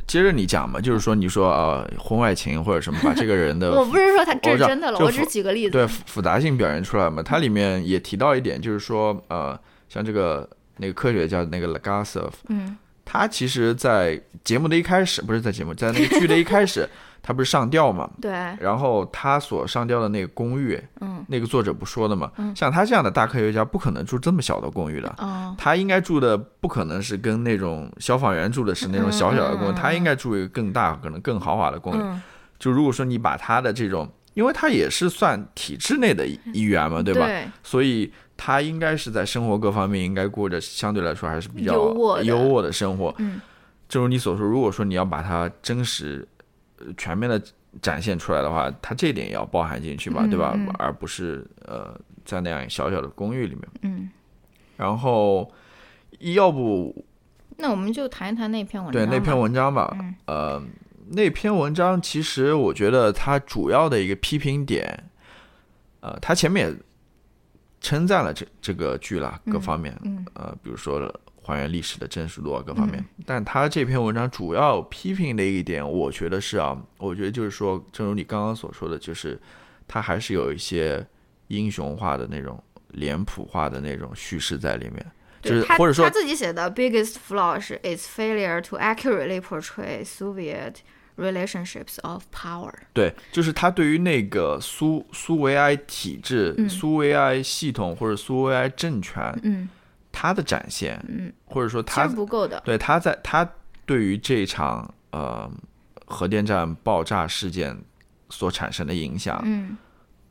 [0.06, 5.70] 接着你讲嘛，就是说你说呃婚外情或者什么，把这个人的 我不是说他这是真的了，我只是举个例子。
[5.72, 7.22] 对复杂性表现出来嘛。
[7.22, 10.48] 它里面也提到一点，就是说呃，像这个
[10.78, 12.76] 那个科学家那个 Lagasov，嗯
[13.12, 16.88] 他其实，在节目的一开始，不是在节目，在那个剧的一开始，
[17.20, 18.08] 他不是上吊嘛？
[18.20, 32.00] 对，然后他所上吊的那个公寓，嗯那个作者不说的嘛，嗯像他这样的大科学家不可能住这么小的公寓的，哦他应该住的不可能是跟那种消防员住的是那种小小的公寓，他应该住一个更大、可能更豪华的公寓。
[32.00, 32.22] 嗯，
[32.60, 37.26] 就如果说你把他的这种，因为他也是算体制内的一一员嘛，对吧？
[37.26, 38.12] 对所以
[38.42, 43.14] 他应该是在生活各方面应该过着相对来说还是比较优渥的优渥的生活。
[43.18, 43.38] 嗯
[43.86, 46.26] 正如你所说，如果说你要把它真实、
[46.78, 47.42] 呃全面的
[47.82, 50.54] 展现出来的话，它这一点也要包含进去吧，嗯对吧？
[50.56, 53.68] 嗯而不是呃在那样小小的公寓里面。
[53.82, 54.08] 嗯，
[54.76, 55.52] 然后，
[56.20, 57.04] 要不
[57.58, 59.06] 那我们就谈一谈那篇文章。
[59.06, 60.62] 对那篇文章吧，嗯呃，
[61.08, 65.10] 那篇文章其实我觉得它主要的一个批评点，
[66.00, 66.76] 呃，它前面也
[67.80, 70.24] 称赞了这这个剧啦，各方面，嗯。
[70.34, 71.12] 呃，比如说
[71.42, 73.04] 还原历史的真实度啊，各方面。
[73.26, 79.40] 但他这篇文章主要批评的一点，我觉得是啊，我觉得就是说，正如你刚刚所说的，就是
[79.88, 81.04] 他还是有一些
[81.48, 85.04] 英雄化的那种脸谱化的那种叙事在里面，
[85.42, 90.74] 就对他是或者说他自己写的 biggest flaw 是 its failure to accurately portray Soviet
[91.16, 92.72] relationships of power。
[92.92, 99.68] 对，就是他对于那个苏苏维埃体制、嗯苏维埃系统或者苏维埃政权，嗯
[100.12, 102.60] 他的展现，嗯，或者说其他实不够的。
[102.64, 103.48] 对他在他
[103.86, 105.50] 对于这场呃
[106.06, 107.76] 核电站爆炸事件
[108.28, 109.76] 所产生的影响，嗯，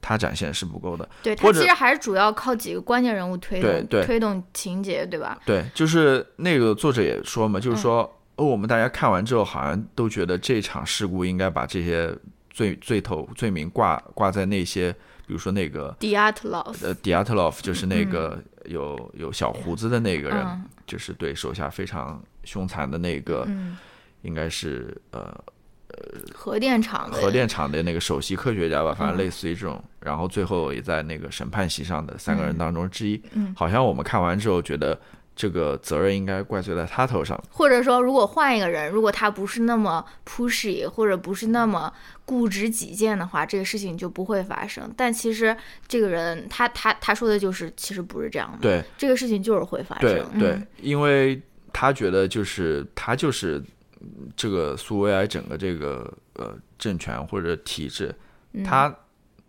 [0.01, 1.07] 他展现是不够的。
[1.23, 5.39] 对，他其实还是主要靠几个关键人物推动推动情节，对吧？
[5.45, 12.15] 对，就是那个作者也说嘛，就是说，嗯哦，我们大家看完之后，好像都觉得这场事故应该把这些
[12.49, 14.91] 罪罪头罪名挂挂在那些，
[15.27, 23.77] 比如说那个 Dyatlov，呃 Dyatlov，就是那个有、有小胡子的那个人，嗯就是对手下非常凶残的那个，嗯，
[24.23, 25.31] 应该是呃
[26.33, 33.21] 核电厂的核电厂的那个首席科学家吧，反正嗯类似于这种，然后最后也在那个审判席上的三个人当中之一。
[33.33, 34.99] 嗯好像我们看完之后觉得
[35.39, 37.41] 这个责任应该怪罪在他头上。
[37.49, 41.89] 或者说，如果换一个人，如果他不是那么 pushy，或者不是那么
[42.25, 44.93] 固执己见的话，这个事情就不会发生。
[44.97, 45.55] 但其实
[45.87, 50.09] 这个人，他他他说的就是，其实不是这样的。，对这个事情就是会发生。
[50.11, 53.63] 对嗯，因为他觉得就是他就是
[54.01, 58.13] 嗯这个苏维埃整个这个呃政权或者体制，
[58.51, 58.93] 嗯他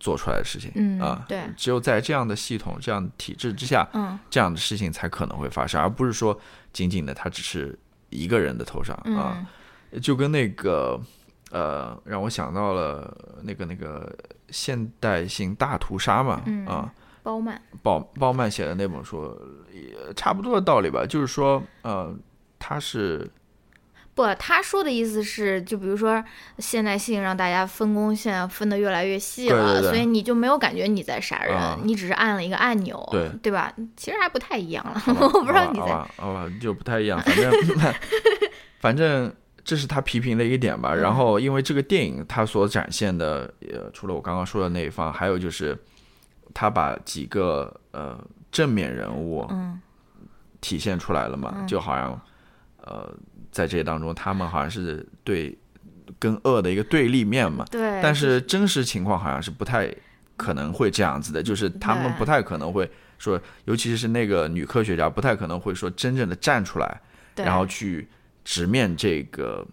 [0.00, 1.42] 做出来的事情，嗯啊，对。
[1.56, 4.18] 只有在这样的系统、这样的体制之下，嗯。
[4.28, 6.36] 这样的事情才可能会发生，而不是说
[6.72, 9.46] 仅仅的它只是一个人的头上啊，
[9.92, 11.00] 嗯就跟那个
[11.50, 14.12] 呃，让我想到了那个那个
[14.50, 19.36] 现代性大屠杀嘛，嗯啊，包曼，鲍鲍曼写的那本书
[19.72, 22.14] 也差不多的道理吧，就是说呃，
[22.58, 23.28] 他是
[24.20, 26.22] 不，他说的意思是，就比如说
[26.58, 29.90] 现代性让大家分工现在分得越来越细了，对对对。
[29.90, 31.78] 所以你就没有感觉你在杀人，啊。
[31.82, 33.72] 你只是按了一个按钮，对对吧？
[33.96, 37.52] 其实还不太一样了， 我不知道你在好吧就不太一样，反正
[38.80, 39.32] 反正
[39.64, 40.94] 这是他批评的一个点吧。
[40.94, 45.76] 然后因为这个电影它所展现的，呃，除了我刚刚说的那一方，还有就是
[46.52, 49.80] 他把几个呃正面人物嗯。
[50.62, 52.20] 体现出来了嘛，就好像
[52.82, 53.10] 呃
[53.50, 55.56] 在这当中他们好像是对
[56.18, 57.64] 跟恶的一个对立面嘛。
[57.70, 59.92] 对，但是真实情况好像是不太
[60.36, 67.00] 可能会这样子的，就是他们不太可能会说，尤其是那个女科学家，不太可能会说真正的站出来，
[67.36, 68.08] 然后去
[68.44, 69.66] 直面这个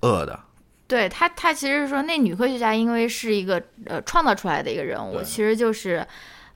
[0.00, 0.40] 恶的。
[0.88, 6.06] 对他，他其实是说那女科学家因为是一个呃创造出来的一个人物，其实就是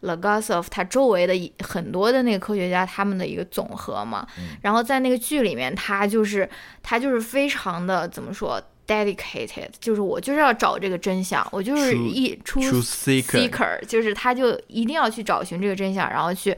[0.02, 4.26] Legasov 他周围的一很多的那个科学家他们的一个总和嘛。
[4.38, 6.48] 嗯然后在那个剧里面，他就是
[6.82, 16.56] 他就是非常的怎么说 dedicated，就是我就是要找这个真相，我就是一出 seeker，seeker，就是他就一定要去找寻这个真相，然后去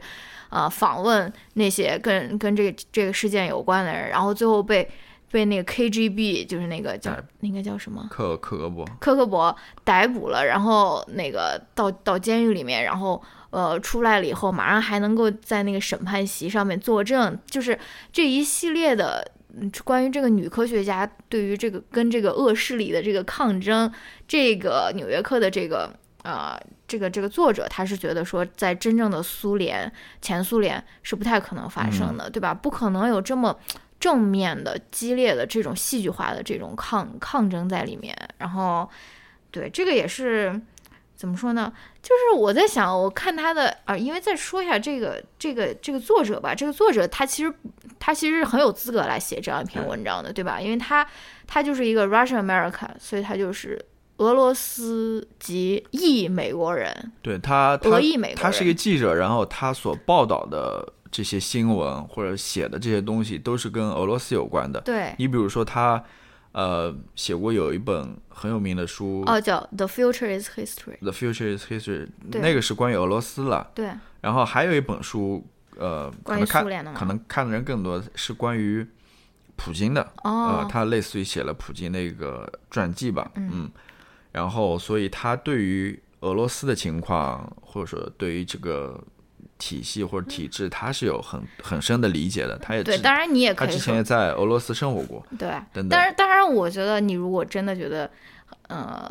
[0.49, 4.89] 呃访问那些跟跟这个这个事件有关的人，然后最后被
[5.33, 13.19] 被那个 KGB 就是那个叫那个叫什么克克格勃，科克伯逮捕了，然后那个到到监狱里面，然后
[13.49, 17.77] 呃出来了以后，马上还能够在那个审判席上面作证，就是
[18.11, 19.27] 这一系列的。
[19.55, 23.91] 嗯关于这个女科学家对于这个跟这个恶势力的这个抗争，
[24.27, 25.93] 这个《纽约客》的这个
[26.23, 29.91] 呃这个这个作者他是觉得说，在真正的苏联
[30.23, 32.51] 前苏联是不太可能发生的，对吧？
[32.51, 33.55] 不可能有这么
[34.03, 38.13] 正面的、激烈的这种戏剧化的这种抗抗争在里面。
[38.37, 38.89] 然后，
[39.49, 40.59] 对这个也是
[41.15, 41.71] 怎么说呢？
[42.01, 47.53] 就是我在想，我看他的啊，因为再说一下这个这个这个作者吧，这个作者他其实
[47.97, 50.59] 他其实是很有资格来写这样一篇文章的，对吧？
[50.59, 51.07] 因为他
[51.47, 53.81] 他就是一个 Russian American，所以他就是
[54.17, 58.43] 俄罗斯籍裔美国人，对他，他俄裔美国人。
[58.43, 64.81] 他是一个记者，然后他所报道的这些新闻或者写的这些东西都是跟俄罗斯有关的。
[64.81, 66.03] 对你比如说他，
[66.53, 70.97] 呃，写过有一本很有名的书，哦，叫 The Future is History。
[71.01, 72.07] The Future is History》，
[72.41, 73.69] 那个是关于俄罗斯了。
[73.75, 75.45] 对，然后还有一本书，
[75.77, 78.83] 呃，可能看可能看的人更多，是关于
[79.55, 80.01] 普京的。
[80.23, 83.29] 呃哦，，他类似于写了普京那个传记吧。
[83.35, 83.69] 嗯，
[84.31, 88.99] 然后所以他对于俄罗斯的情况，或者说对于这个
[89.63, 92.57] 体系或者体制，他是有很很深的理解的。
[92.57, 95.25] 他也对，当然你也可以他之前也在俄罗斯生活过。
[95.39, 98.11] 对，等等但是当然，我觉得你如果真的觉得，
[98.67, 99.09] 呃，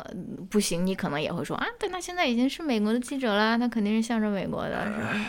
[0.51, 5.25] 不行，你可能也会说啊，但他现在已经是美国的记者了，他肯定是向着美国的，是吧？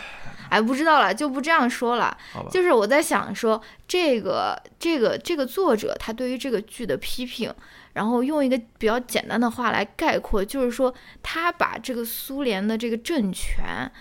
[0.49, 2.15] 哎，不知道了，就不这样说了。
[2.51, 7.51] 就是我在想说，这个这个这个作者他对于这个剧的批评，
[7.93, 13.91] 然后用一个比较简单的话来概括，就是说他把这个苏联的这个政权。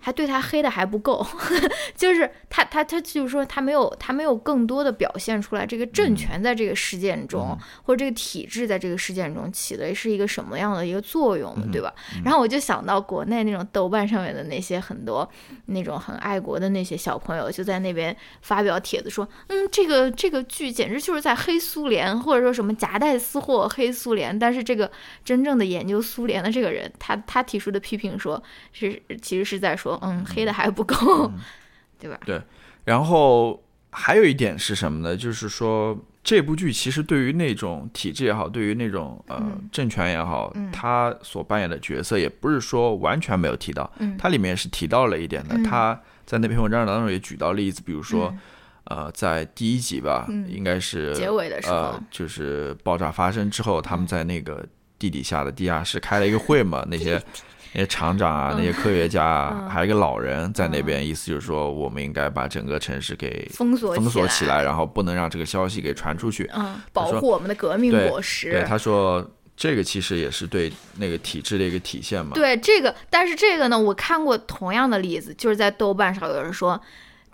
[0.00, 1.24] 还对他黑的还不够，
[1.94, 11.94] 就是他他他就是说他没有他没有更多的表现出来这个政权在这个事件中、或者这个体制在这个事件中起的是一个什么样的一个作用，对吧？
[12.24, 15.28] 然后我就想到国内那种豆瓣上面的那些很多
[15.66, 24.36] 那种很爱国的那些小朋友，就在那边发表帖子说，嗯，这个这个剧简直就是在黑苏联，或者说什么夹带私货黑苏联。
[24.38, 24.90] 但是这个
[25.24, 31.30] 真正的研究苏联的这个人，他他提出的批评说是其实是在说，嗯，黑的还不够，
[31.98, 32.18] 对吧？
[32.24, 32.40] 对
[32.84, 35.16] 然后还有一点是什么呢？
[35.16, 45.54] 就是说这部剧其实对于那种体制也好，对于那种呃嗯政权也好，嗯他所扮演的角色也不是说完全没有提到，嗯它里面是提到了一点的。
[45.56, 48.28] 嗯他在那篇文章当中也举到例子，比如说。
[48.28, 48.38] 嗯
[48.84, 54.66] 呃，在第一集吧，嗯应该是结尾的时候呃，就是爆炸发生之后，他们在那个
[54.98, 57.22] 地底下的地下室开了一个会嘛，那些
[57.72, 66.50] 那些厂长啊，那些科学家啊，嗯还有一个老人在那边，意思就是说，我们应该把整个城市给封锁封锁起来，然后不能让这个消息给传出去。
[66.54, 68.50] 嗯，保护我们的革命果实。
[68.50, 69.24] 对，他说
[69.56, 72.32] 这个其实也是对那个体制的一个体现嘛。
[72.34, 76.80] 对这个，但是这个呢，我看过同样的例子，就是在豆瓣上有人说，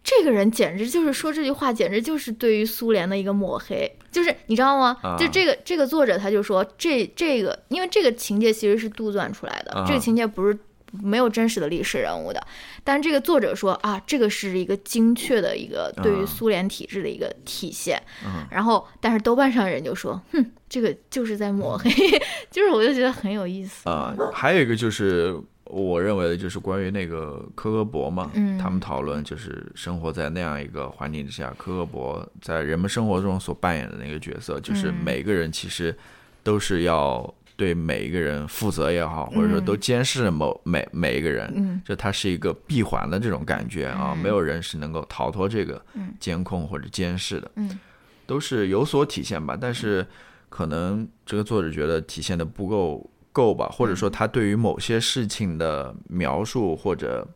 [0.07, 3.93] 这个人简直就是说这句话，简直就是对于苏联的一个抹黑。
[4.13, 4.97] 就是你知道吗？
[5.03, 10.57] 啊就这个这个作者他就说这这个，因为这个情节其实是杜撰出来的，啊这个情节不是
[11.03, 12.41] 没有真实的历史人物的。
[12.85, 18.01] 但是这个作者说啊，这个是一个精确的一个对于啊苏联体制的一个体现。
[18.25, 21.91] 嗯然后，但是豆瓣上人就说，哼，这个就是在抹黑，
[22.49, 23.91] 就是我就觉得很有意思。
[23.91, 25.37] 啊、还有一个就是
[25.67, 28.59] 我认为的就是关于那个科格博嘛，嗯。
[28.59, 34.95] 他们讨论就是生活在那样一个环境之下，科格博在人们生活中所扮演的那个角色，就是嗯。
[35.05, 35.95] 每个人其实
[36.43, 39.64] 都是要对每一个人负责也好，或者说嗯。
[39.64, 41.83] 都监视某每每一个人，嗯。
[41.85, 44.19] 就它是一个闭环的这种感觉啊，嗯。
[44.19, 46.14] 没有人是能够逃脱这个嗯。
[46.21, 47.79] 监控或者监视的，嗯。
[48.27, 49.57] 都是有所体现吧。
[49.61, 50.07] 但是
[50.49, 57.28] 可能这个作者觉得体现的不够够吧，或者说他对于某些事情的描述或者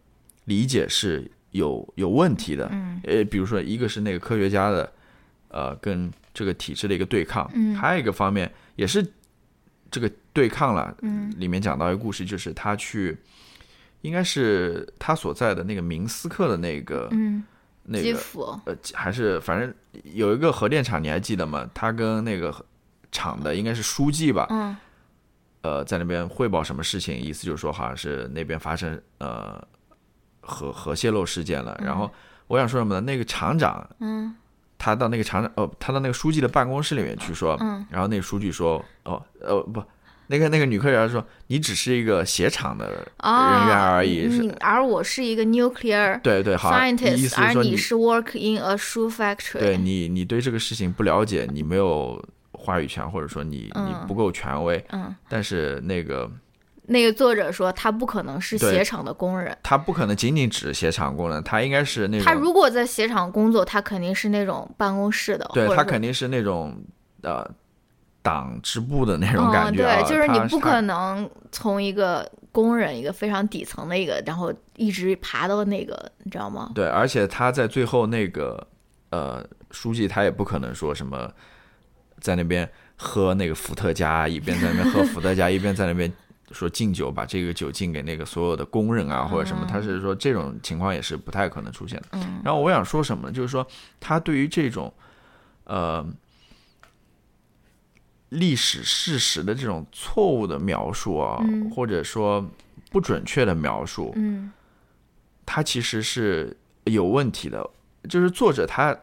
[0.46, 2.66] 理解是有有问题的。
[2.72, 4.90] 嗯呃，比如说一个是那个科学家的，
[5.48, 9.06] 呃，跟这个体制的一个对抗，嗯还有一个方面也是
[9.90, 10.96] 这个对抗了。
[11.02, 13.14] 嗯里面讲到一个故事，就是他去，
[14.00, 17.44] 应该是他所在的那个明斯克的那个、嗯，
[17.84, 19.74] 那个基辅，呃，还是反正
[20.14, 21.68] 有一个核电厂，你还记得吗？
[21.74, 22.54] 他跟那个
[23.12, 24.74] 厂的应该是书记吧，嗯
[25.62, 29.62] 呃，在那边汇报什么事情，意思就是说好像是那边发生呃
[30.40, 31.78] 核核泄漏事件了。
[31.84, 32.10] 然后
[32.46, 33.00] 我想说什么呢？
[33.00, 34.34] 那个厂长嗯
[34.78, 39.82] 他到那个厂长哦，他到那个书记的办公室里面去说，嗯然后那个书记说哦呃不。
[40.32, 44.48] 那个那个女科学家说：“你只是一个鞋厂的啊，人员而已。
[44.60, 49.58] 而我是一个 nuclear 对对，好 scientist，而你是 work in a shoe factory。
[49.58, 52.24] 对你，你对这个事情不了解，你没有
[52.60, 54.84] 话语权，或者说你、嗯你不够权威。
[54.90, 56.30] 嗯，但是那个
[56.86, 66.76] 那个作者说他不可能是鞋厂的工人，他不可能仅仅指鞋厂工人，他应该是那种他如果在鞋厂工作，他肯定是那种办公室的，对他肯定是那种
[67.22, 67.48] 呃
[68.22, 70.04] 党支部的那种感觉、啊嗯。
[70.04, 76.72] 对，就是你不可能从一个工人，一个非常底层的一个，然后一直爬到那个，你知道吗？
[76.74, 78.66] 对，而且他在最后那个
[79.10, 81.32] 呃书记，他也不可能说什么
[82.20, 86.12] 在那边喝那个伏特加，一边在那边喝伏特加，一边在那边
[86.52, 92.06] 说敬酒，把这个酒敬给那个所有的工人啊或者什么，他是说这种情况也是不太可能出现的。
[92.12, 93.32] 嗯然后我想说什么呢？
[93.32, 93.66] 就是说
[93.98, 94.92] 他对于这种
[95.64, 96.06] 呃
[98.30, 102.48] 历史事实的这种错误的描述啊，嗯或者说
[102.90, 104.52] 不准确的描述，嗯
[105.46, 107.68] 它其实是有问题的。
[108.08, 108.96] 就是作者他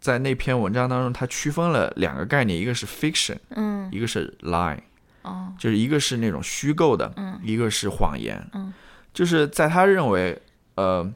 [0.00, 3.88] 在那篇文章当中，他区分了两个概念，一个是 fiction，嗯。
[3.92, 4.78] 一个是 lie，
[5.22, 5.52] 哦。
[5.58, 7.38] 就是一个是那种虚构的，嗯。
[7.44, 8.42] 一个是谎言。
[8.54, 8.72] 嗯。
[9.12, 10.40] 就是在他认为，
[10.76, 11.06] 呃，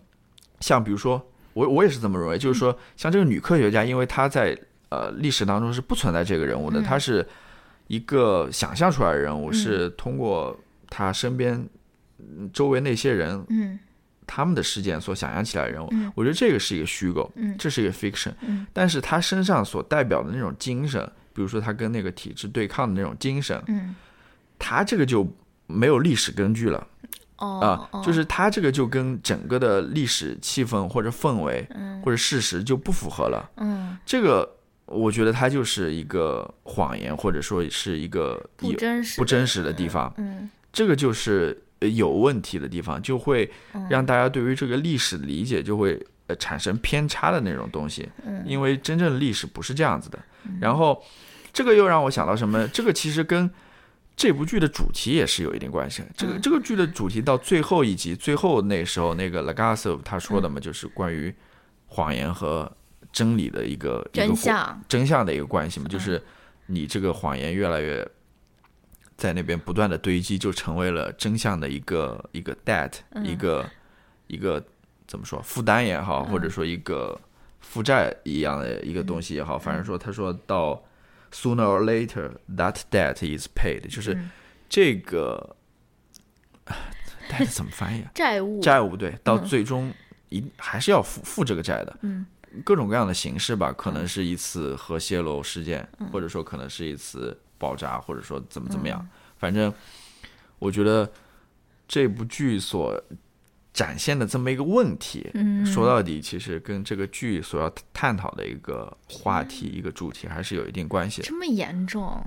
[0.60, 1.24] 像比如说，
[1.54, 4.56] 我我也是这么认为，就是说，像这个女科学家，因为她在
[4.90, 6.82] 呃历史当中是不存在这个人物的，嗯。
[6.82, 7.26] 她是
[7.86, 9.54] 一个想象出来的人物，嗯。
[9.54, 10.54] 是通过
[10.90, 11.54] 她身边
[12.18, 13.78] 嗯周围那些人嗯
[14.26, 15.88] 他们的事件所想象起来的人物。
[15.92, 23.94] 嗯我觉得这个是一个虚构，嗯这是一个 fiction，嗯但是他身上所代表的那种精神，比如说他跟那个体制对抗的那种精神，嗯
[24.58, 25.26] 他这个就
[25.66, 26.86] 没有历史根据了。
[27.38, 33.50] 哦啊，哦就是他这个就跟整个的历史气氛或者氛围嗯或者事实就不符合了。
[33.56, 34.48] 嗯这个
[34.86, 40.12] 我觉得它就是一个谎言，或者说是一个不真实不真实的地方。
[40.18, 48.08] 嗯这个就是呃有问题的地方，就会嗯让大家对于这个历史理解就会呃产生偏差的那种东西。
[48.26, 50.18] 嗯因为真正的历史不是这样子的。
[50.60, 51.02] 然后
[51.52, 52.66] 这个又让我想到什么？
[52.68, 53.50] 这个其实跟
[54.16, 56.02] 这部剧的主题也是有一定关系。
[56.16, 61.34] 这个嗯这个剧的主题到最后一集，最后那时候那个 Lagasov 他说的嘛，就是关于
[61.86, 62.70] 谎言和
[63.12, 66.22] 真理的一个一个真相真相的一个关系嘛，就是
[66.66, 68.06] 你这个谎言越来越
[69.24, 73.66] 在那边不断的堆积，就成为了真相的一个一个 debt，、一个
[74.26, 74.62] 一个
[75.06, 77.18] 怎么说负担也好，或者说一个
[77.58, 80.84] 负债一样的一个东西也好，反正说他说到
[81.32, 84.30] sooner or later that debt is paid，就是嗯。
[84.68, 85.56] 这个
[87.30, 88.10] debt 怎么翻译啊？
[88.14, 88.60] 债务。
[88.60, 89.44] 债务对，到嗯。
[89.46, 89.90] 最终
[90.28, 91.96] 一还是要付付这个债的。
[92.02, 92.26] 嗯。
[92.62, 96.08] 各种各样的形式吧，可能是一次核泄漏事件，嗯。
[96.12, 99.08] 或者说可能是一次爆炸，或者说怎么怎么样。
[99.38, 99.72] 反正
[100.58, 101.10] 我觉得
[101.88, 103.02] 这部剧所
[103.72, 111.26] 展现的这么一个问题，嗯说到底其实跟这个剧所要探讨的一个话题、一个主题还是有一定关系的。
[111.26, 112.22] 这么严重？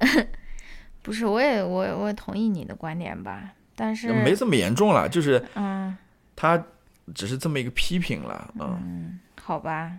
[1.02, 5.96] 不是，我也我我也同意你的观点吧，但是没这么严重了，就是嗯
[6.36, 6.62] 他
[7.14, 9.98] 只是这么一个批评了，嗯，嗯，好吧。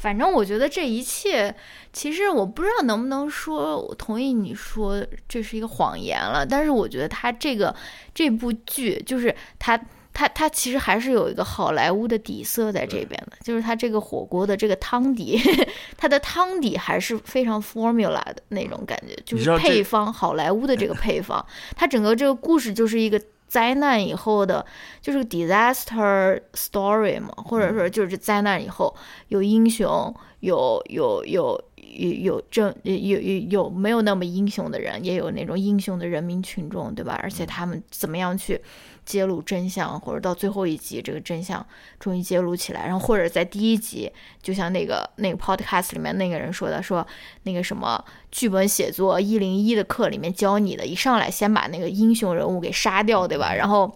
[0.00, 1.52] 反正我觉得这一切，
[1.92, 7.74] 其实我不知道能不能说我同意你说这是一个谎言了，但是我觉得他这个
[8.14, 9.76] 这部剧就是他
[10.14, 15.36] 他他其实还是有一个好莱坞的底色在这边的，就是他这个火锅的这个汤底，
[15.98, 21.44] 它的汤底还是非常 formula 的那种感觉，就是配方好莱坞的这个配方，
[21.74, 23.20] 它整个这个故事就是一个。
[23.48, 24.64] 灾难以后的，
[25.00, 28.94] 就是个 disaster story 嘛，或者说就是灾难以后
[29.28, 37.18] 有英雄，有有有有有正有有有没有那么英雄的人，也有那种英雄的人民群众，对吧？
[37.22, 38.60] 而且他们怎么样去
[39.08, 41.64] 揭露真相，或者到最后一集这个真相
[41.98, 47.06] 终于揭露起来，然后或者在第一集，就像那个那个 podcast 里面那个人说的，说
[47.44, 53.54] 那个什么剧本写作一零一的课里面教你的，一上来先把那个英雄人物给杀掉，对吧？
[53.54, 53.90] 然后。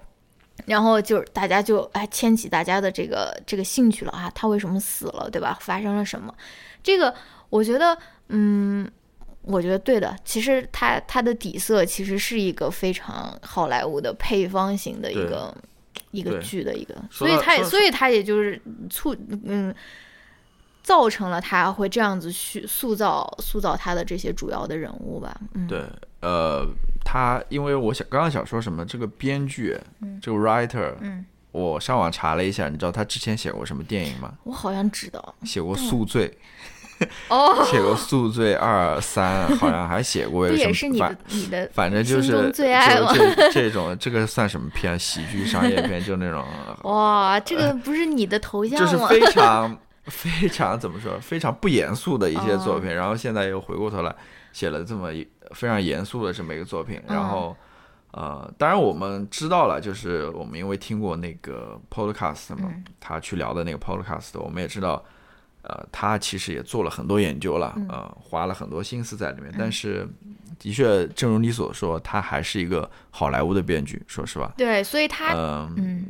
[0.66, 5.58] 然后就是大家就哎牵起大家的这个这个兴趣了啊，他为什么死了，对吧？
[5.60, 6.32] 发生了什么？
[6.82, 7.12] 这个
[7.48, 7.96] 我觉得，
[8.28, 8.88] 嗯，
[9.42, 10.16] 我觉得对的。
[10.24, 15.54] 其实它它的底色其实是一个非常好莱坞的配方型的一个
[16.10, 19.74] 一个剧的一个，所以它也所以它也就是促嗯。
[20.84, 25.80] 造成了他会这样子去塑造塑造他的这些主要的人物吧，嗯，对，
[26.22, 26.66] 呃，
[27.04, 29.78] 他因为我想刚刚想说什么，这个编剧，
[30.20, 34.36] 这个 writer，嗯，我上网查了一下，你知道他之前写过什么电影吗？
[34.42, 36.28] 我好像知道写过《宿醉》，
[37.28, 44.98] 哦， 写过《宿醉二三》，好像还写过一这个什么反也是你的你的反正就是最爱这 这种这个算什么片？
[44.98, 46.44] 喜剧商业片，就那种
[46.84, 48.86] 哇，这个不是你的头像吗？
[48.86, 54.14] 就是非常非常怎么说，非常不严肃的一些作品，然后现在又回过头来
[54.52, 57.56] 写了这么一非常严肃的这么一个作品，然后。
[58.14, 65.02] 呃，当然我们知道了，就是我们因为听过那个 podcast 嘛，他去聊的那个 podcast，我们也知道，
[65.62, 69.52] 呃，他其实也做了很多研究了，呃，花了很多心思在里面。
[69.58, 70.08] 但是，
[70.58, 76.06] 的确，正如你所说，他还是一个好莱坞的编剧，说实话，对，所以他嗯、嗯，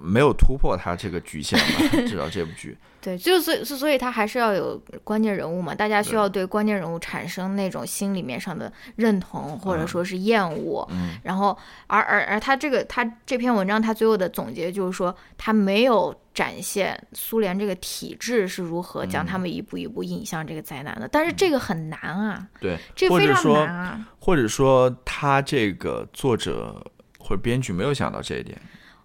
[0.00, 2.76] 没有突破他这个局限吧， 至少这部剧。
[3.04, 11.18] 对，就是所以所以他还是要有关键人物嘛，大家需要对关键人物产生那种心里面上的认同或者嗯说是厌恶，嗯。
[11.22, 26.82] 然后而而而他这个他这篇文章他最后的总结就是说他没有展现苏联这个体制是如何将嗯他们一步一步引向这个灾难的，但是这个很难啊，对，这个非常或者说难啊，或者说他这个作者
[27.18, 28.58] 或者编剧没有想到这一点，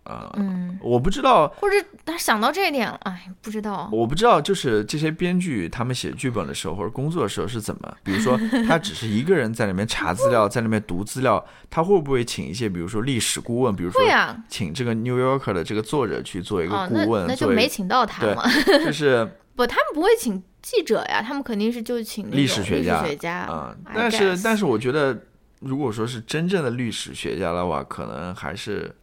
[0.09, 8.35] 呃，嗯，我不知道，或者他想到这一点了，哎，不知道，我不知道，就是这些编剧他们写剧本的时候或者工作的时候是怎么，比如说
[8.67, 14.01] 他只是一个人在里面查资料， 在里面读资料，他会不会请一些比如说历史顾问，比如说
[14.47, 18.43] 请这个 New Yorker 的这个作者去做一个顾问，那就没请到他嘛。
[18.83, 25.17] 就是不，他们不会请记者呀，他们肯定是就请历史学家学家啊、但是但是我觉得，
[25.59, 28.93] 如果说是真正的历史学家的话，可能还是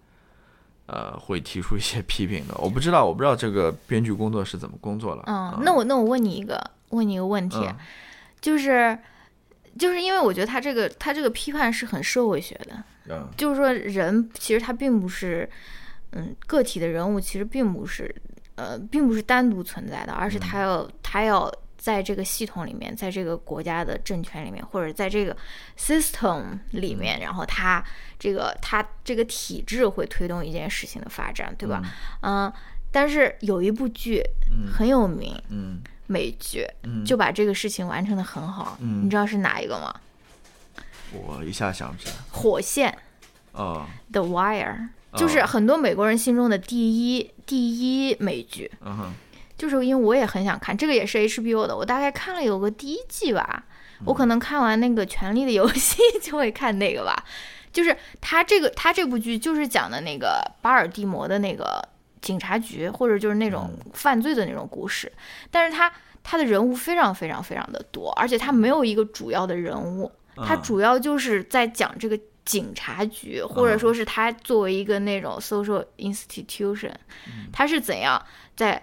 [0.87, 2.55] 呃会提出一些批评的。
[2.63, 5.25] 我不知道，我不知道这个编剧工作是怎么工作了。
[5.27, 6.59] 嗯，那我那我问你一个
[6.91, 7.77] 问你一个问题，嗯
[8.41, 8.99] 就是
[9.79, 15.49] 就是因为我觉得他这个他这个批判是很社会学的，嗯就是说人其实他并不是
[16.13, 18.15] 嗯个体的人物，其实并不是
[18.55, 21.53] 呃并不是单独存在的，而是他要、他要。
[21.87, 25.37] 在这个系统里面，在这个国家的政权里面，或者在这个
[25.79, 27.81] system 里面，然后它
[28.19, 31.81] 这个它这个体制会推动一件事情的发展，对吧？
[32.23, 32.53] 嗯、
[32.91, 34.21] 但是有一部剧
[34.69, 38.77] 很有名，嗯美剧，嗯，就把这个事情完成的很好。
[38.81, 39.95] 嗯你知道是哪一个吗？
[41.13, 42.15] 我一下想不起来。
[42.33, 42.99] 火线
[43.53, 48.73] 哦，The Wire，哦就是很多美国人心中的第一第一美剧。
[48.81, 49.15] 嗯哼，
[49.57, 53.65] 就是因为我也很想看，这个也是 HBO 的，我大概看了有个第一季吧。
[54.05, 57.25] 我可能看完那个《权力的游戏》就会看那个吧。
[57.73, 61.83] 就是他这个他这部剧就是讲的那个巴尔的摩的那个
[62.21, 65.11] 警察局，或者就是那种犯罪的那种故事，
[65.51, 65.91] 但是他
[66.23, 76.93] 他的人物非常非常非常的多，而且他没有一个主要的人物，他嗯主要就是在讲这个警察局，或者说是他作为一个那种 social institution，
[77.53, 78.23] 他是怎样
[78.55, 78.83] 在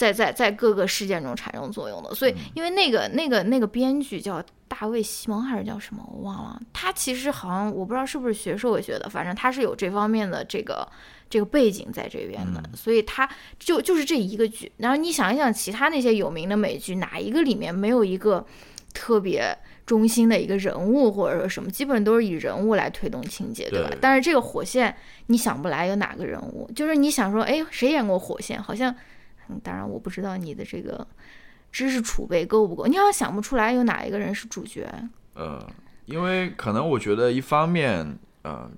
[0.00, 2.14] 在在在各个事件中产生作用的。
[2.14, 6.58] 所以，因为那个那个那个编剧叫大卫·西蒙还是叫什么，我忘了。
[6.72, 10.88] 他其实好像我不知道是不是学社会学的，反正他是有这方面的这个
[11.28, 13.28] 这个背景在这边的，所以他
[13.58, 14.72] 就就是这一个剧。
[14.78, 18.46] 然后你想一想，其他那些有名的美剧，哪一个里面没有一个
[18.94, 23.88] 特别中心的一个人物或者说什么，基本都是以人物来推动情节，对吧？
[23.90, 24.94] 对但是这个火线
[25.26, 28.62] 你想不来有哪个人物，就是你想说，哎，谁演过火线？
[28.62, 28.94] 好像，
[29.50, 31.06] 嗯，当然我不知道你的这个
[31.72, 34.88] 知识储备够不够，你好像想不出来有哪一个人是主角。
[35.34, 35.64] 呃，
[36.06, 38.70] 因为可能我觉得一方面，呃，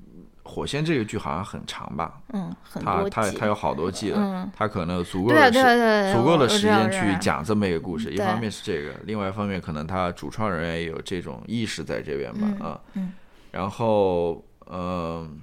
[0.43, 7.17] 火线这个剧好像很长吧，嗯，很它多集它它有好多季了，嗯它可能有足够的时足够的时间去。
[7.21, 8.11] 讲这么一个故事。
[8.11, 13.13] 一方面是这个，另外一方面可能他主创人员也有这种意识在这边吧，嗯啊，嗯
[13.51, 15.41] 然后嗯、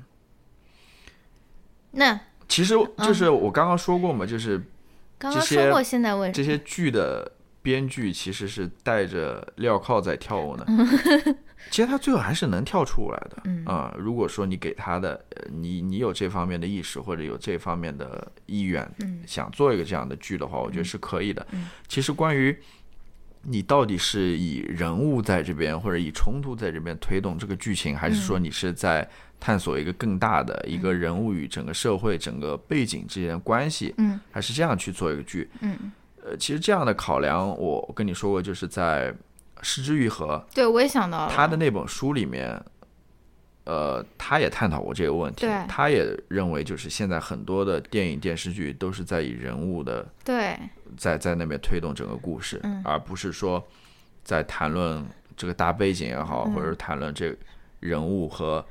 [1.92, 4.62] 那其实就是我刚刚说过嘛，就是
[5.20, 10.66] 刚刚说过，现在为这些剧的编剧其实是带着镣铐在跳舞呢。
[11.70, 21.46] 其实他最后还是能跳出来的嗯啊、如果说你给他的，呃你你有这方面的意识或者有这方面的意愿，嗯想做一个这样的剧的话，我觉得是可以的。
[21.52, 22.58] 嗯其实关于
[23.44, 29.08] 你到底是以人物在这边或者以冲突在这边推动这个剧情，还是说你是在
[29.40, 35.50] 探索一个更大的一个人物与整个社会、整个背景之间的关系，嗯还是这样去做一个剧？
[35.62, 35.92] 嗯，
[36.24, 39.12] 呃，其实这样的考量，我我跟你说过，就是在
[39.62, 41.32] 《失之愈合对，我也想到》了。
[41.34, 42.62] 他的那本书里面，
[43.66, 45.48] 呃，他也探讨过这个问题。
[45.68, 50.58] 他也认为，就是现在很多的电影电视剧都是在以人物的对，
[50.98, 53.66] 在在那边推动整个故事，嗯而不是说
[54.24, 55.06] 在谈论
[55.38, 57.36] 这个大背景也好，嗯或者是谈论这
[57.80, 58.66] 人物和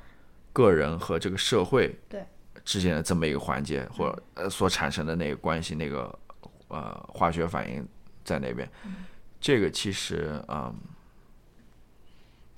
[0.58, 2.20] 个人和这个社会对
[2.64, 6.18] 之间的这么一个环节，或者呃所产生的那个关系，那个
[6.66, 7.86] 呃化学反应
[8.24, 8.68] 在那边。
[8.84, 9.04] 嗯
[9.40, 10.74] 这个其实嗯，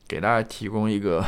[0.09, 1.23] 给大家提供一个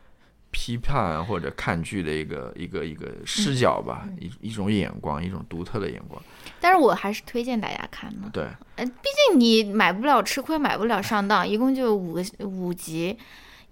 [0.50, 6.22] 批判或者看剧的一个一个一个视角吧，嗯一一种眼光，一种独特的眼光。
[6.58, 8.30] 但是我还是推荐大家看的。
[8.32, 8.44] 对，
[8.76, 13.18] 呃，毕竟你买不了吃亏，买不了上当，一共就五个五集，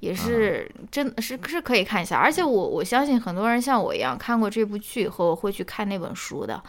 [0.03, 2.19] 也是真的是是可以看一下。
[2.19, 6.61] 而且我我相信很多人像我一样看过这部剧以后会去看那本书的。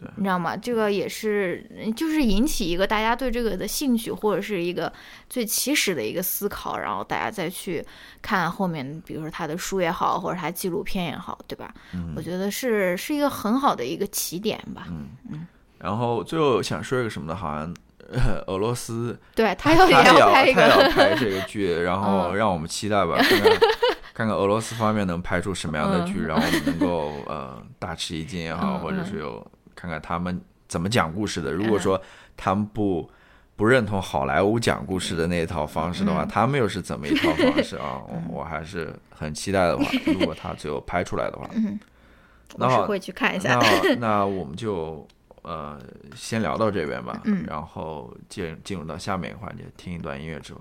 [0.00, 0.56] 对你知道吗？
[0.56, 4.92] 这个也是，就是引起一个大家对这个的兴趣，或者是一个
[5.28, 7.84] 最起始的一个思考，然后大家再去
[8.22, 11.74] 看后面，比如说他的书也好，或者他纪录片也好，对吧？
[11.94, 14.86] 嗯我觉得是是一个很好的一个起点吧。
[14.88, 15.44] 嗯嗯
[15.78, 17.34] 然后最后想说一个什么呢？
[17.34, 17.74] 好像呃
[18.46, 22.36] 俄罗斯 对他要 他也要拍一他要，拍这个剧，然后嗯。
[22.36, 23.50] 让我们期待吧，看看
[24.14, 26.26] 看看俄罗斯方面能拍出什么样的剧，嗯。
[26.26, 29.06] 让我们能够呃大吃一惊也好，嗯或者嗯。
[29.06, 31.52] 是有看看他们怎么讲故事的。
[31.52, 32.00] 如果嗯说
[32.36, 33.08] 他们不
[33.56, 36.28] 不认同好莱坞讲故事的那一套方式的话，嗯。
[36.28, 38.00] 他们又是怎么一套方式啊？
[38.08, 41.78] 我我还是很期待的话，如果他最后拍出来的话，嗯。
[42.56, 43.58] 那好我是会去看一下。
[43.60, 45.06] 那那我们就
[45.48, 45.80] 呃
[46.14, 50.60] 先聊到这边吧，嗯然后进进入到下面一个环节，听一段音乐之后。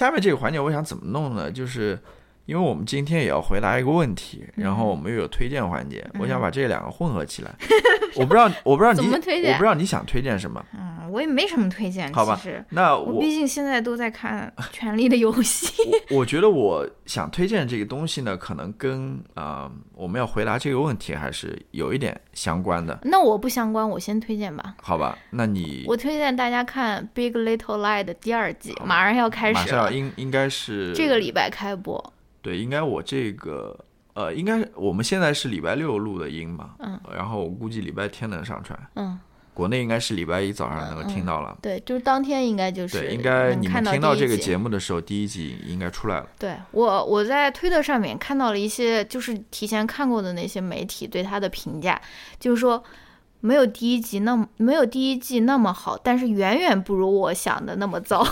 [0.00, 1.50] 下面这个环节我想怎么弄呢？
[1.50, 1.98] 就是
[2.46, 7.54] 因为我们今天也要回答一个问题，然后我们又有推荐环节，我想把这两个混合起来。
[8.16, 9.00] 我不知道，我不知道你，
[9.52, 10.64] 我不知道你想推荐什么。
[11.10, 12.12] 嗯，我也没什么推荐。
[12.12, 15.66] 好吧其实那我我毕竟现在都在看《权力的游戏》
[16.14, 24.74] 我觉得我想推荐这个东西呢，可能跟啊、呃我们要回答这个问题还是有一点相关的，那我不相关，我先推荐吧。
[24.80, 25.18] 好吧？
[25.28, 32.12] 那你我推荐大家看《Big Little Lie》的第二季，马上要开始马上应应该是这个礼拜开播。
[32.40, 33.78] 对，应该我这个
[34.14, 39.18] 呃，应该我们现在是礼拜六录的音嘛，嗯，然后我估计礼拜天能上传，嗯，
[39.60, 41.54] 国内应该是礼拜一早上能够听到了。
[41.60, 46.26] 对，就是当天应该就是对，应该你们听到这个节目的时候，第一集应该出来了。
[46.38, 52.00] 对我，我在推特上面看到了一些就是提前看过的那些媒体对他的评价，
[52.38, 52.82] 就是说
[53.40, 58.22] 没有第一季那么没有第一季那么好，但是远远不如我想的那么糟。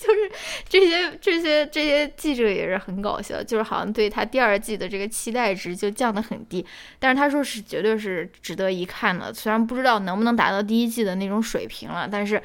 [0.00, 0.32] 就是
[0.66, 6.64] 这些这些这些记者也是很搞笑，就是好像对他第二季的这个期待值就降得很低，
[6.98, 12.42] 但是他说是绝对是值得一看的，虽然不知道能不能达到第一季的那种水平了，但是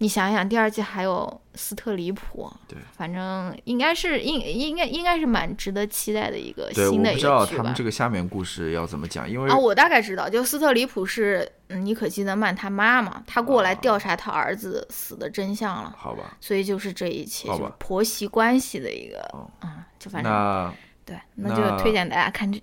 [0.00, 7.82] 你想想，第二季还有斯特里普，对，反正应该是应应该应该是蛮值得期待的一个新的一不知道他们这。
[7.82, 20.72] 个下面故事要怎么讲，因为啊，我大概知道，就斯特里普是嗯妮可基德曼他妈妈，她过来哦调查他儿子死的真相了，好吧，所以就是这一期就是婆媳关系的一个，哦嗯，就反正
[21.04, 22.62] 对，那那就推荐大家看这，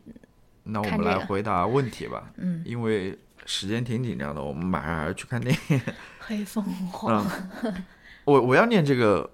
[0.64, 5.82] 那我们来回答问题吧，嗯，因为时间挺紧张的，我们马上还要去看电影。
[6.28, 7.24] 黑凤凰
[7.64, 7.84] 嗯，
[8.26, 9.30] 我我要念这个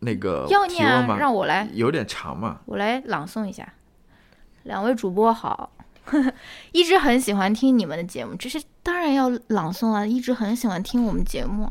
[0.00, 1.16] 那个要念啊？
[1.18, 2.60] 让我来，有点长嘛。
[2.66, 3.72] 我来朗诵一下。
[4.64, 5.70] 两位主播好，
[6.72, 10.04] 一直很喜欢听你们的节目，这是当然要朗诵啊！
[10.04, 11.70] 一直很喜欢听我们节目，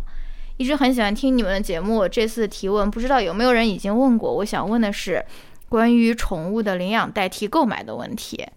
[0.56, 2.08] 一直很喜欢听你们的节目。
[2.08, 5.26] 这次提问不知道有没有人已经问过，我想问的是
[5.68, 8.48] 关于宠物的领养代替购买的问题。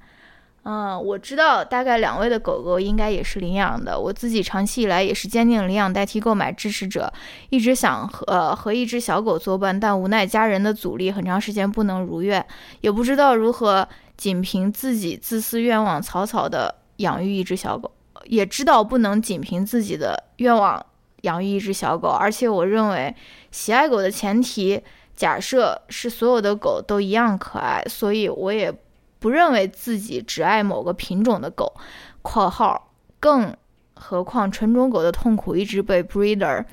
[0.65, 3.99] 嗯，我知道大概两位的狗狗应该也是领养的。
[3.99, 7.11] 我自己长期以来也是坚定领养代替购买支持者，
[7.49, 12.45] 一直想和和一只小狗作伴，但无奈家人的阻力，很长时间不能如愿，
[12.83, 17.91] 也不知道如何仅凭自己自私愿望草草的养育一只小狗，
[18.25, 20.85] 也知道不能仅凭自己的愿望
[21.23, 23.15] 养育一只小狗，而且我认为
[23.51, 24.83] 喜爱狗的前提
[25.17, 28.71] 假设是所有的狗都一样可爱，所以我也
[29.19, 31.73] 不认为自己只爱某个品种的狗。
[32.23, 32.91] （括号
[33.21, 33.57] 更
[33.95, 36.65] 何况纯种狗的痛苦一直被 breeder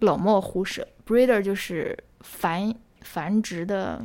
[0.00, 4.02] 冷漠忽视，breeder 就是繁繁殖的，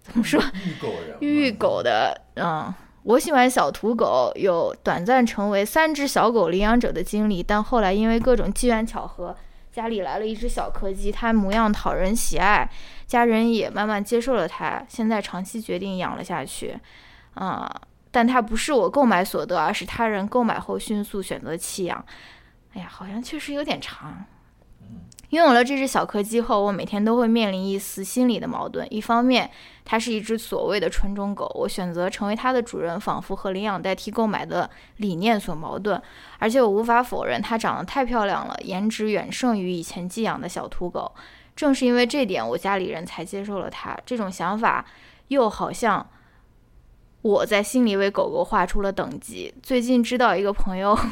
[0.00, 0.40] 怎么说？
[0.64, 2.72] 育狗人育狗的，嗯，
[3.02, 9.36] 我喜欢小土狗，有短暂成为三只小狗领养者的经历，但后来因为各种机缘巧合，
[9.70, 12.68] 家里来了一只小柯基，它模样讨人喜爱，
[13.06, 16.78] 家人也慢慢接受了它，现在长期决定养了下去，
[17.38, 17.70] 啊、
[18.10, 22.04] 但它不是我购买所得，而是他人购买后迅速选择弃养。
[22.74, 24.24] 哎呀，好像确实有点长。
[25.30, 28.86] 拥有了这只小柯基后，我每天都会面临一丝心理的矛盾。
[28.90, 29.50] 一方面，
[29.84, 36.00] 它是一只所谓的纯种狗，我选择成为它的主人，仿佛和领养代替购买的理念所矛盾。
[36.38, 41.14] 而且我无法否认，它长得太漂亮了，颜值远胜于以前寄养的小土狗。
[41.54, 43.94] 正是因为这点，我家里人才接受了它。
[44.06, 44.82] 这种想法，
[45.28, 46.08] 又好像
[47.22, 49.52] 我在心里为狗狗画出了等级。
[49.62, 50.98] 最近知道一个朋友。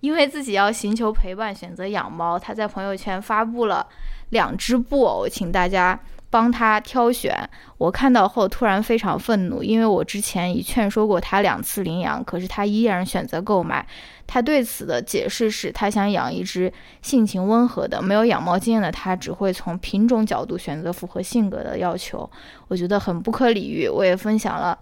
[0.00, 3.86] 因为自己要寻求陪伴，选择养猫，他在朋友圈发布了
[4.30, 5.96] 两只布偶，请大家
[6.28, 7.48] 帮他挑选。
[7.78, 13.86] 我看到后突然非常愤怒，因为我之前已劝说过他两次领养，可是他依然选择购买。
[14.26, 22.28] 他对此的解释是他想养一只性情温和的、没有养猫经验的他，只会从品种角度选择符合性格的要求。
[22.66, 23.88] 我觉得很不可理喻。
[23.88, 24.76] 我也分享了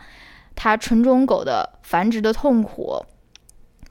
[0.55, 3.05] 他纯种狗的繁殖的痛苦。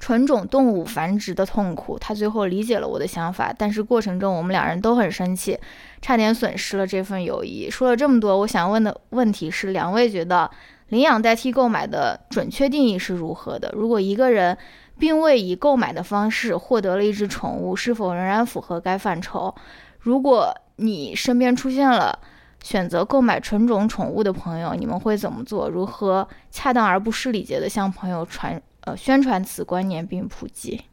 [0.02, 5.60] 纯种动物繁殖的痛苦，他最后理解了我的想法，但是过程中我们两人都很生气，
[6.02, 7.70] 差点损失了这份友谊。
[7.70, 10.50] 说了这么多，我想问的问题是：两位觉得
[10.88, 13.70] 领养代替购买的准确定义是如何的？
[13.76, 14.58] 如果一个人
[14.98, 19.54] 并未以购买的方式获得了一只宠物，是否仍然符合该范畴？
[20.00, 22.18] 如果你身边出现了
[22.62, 25.70] 选择购买纯种宠物的朋友，你们会怎么做？
[25.70, 28.62] 如何恰当而不失礼节的向朋友传？
[28.82, 30.86] 呃，宣传此观念并普及。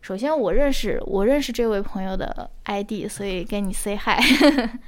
[0.00, 4.20] 首先，我认识我认识这位朋友的 ID，所以跟你 say hi。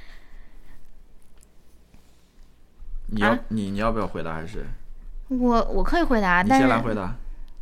[3.07, 4.33] 你要、啊你你要不要回答？
[4.35, 4.65] 还是
[5.27, 7.13] 我我可以回答，你但是先来回答？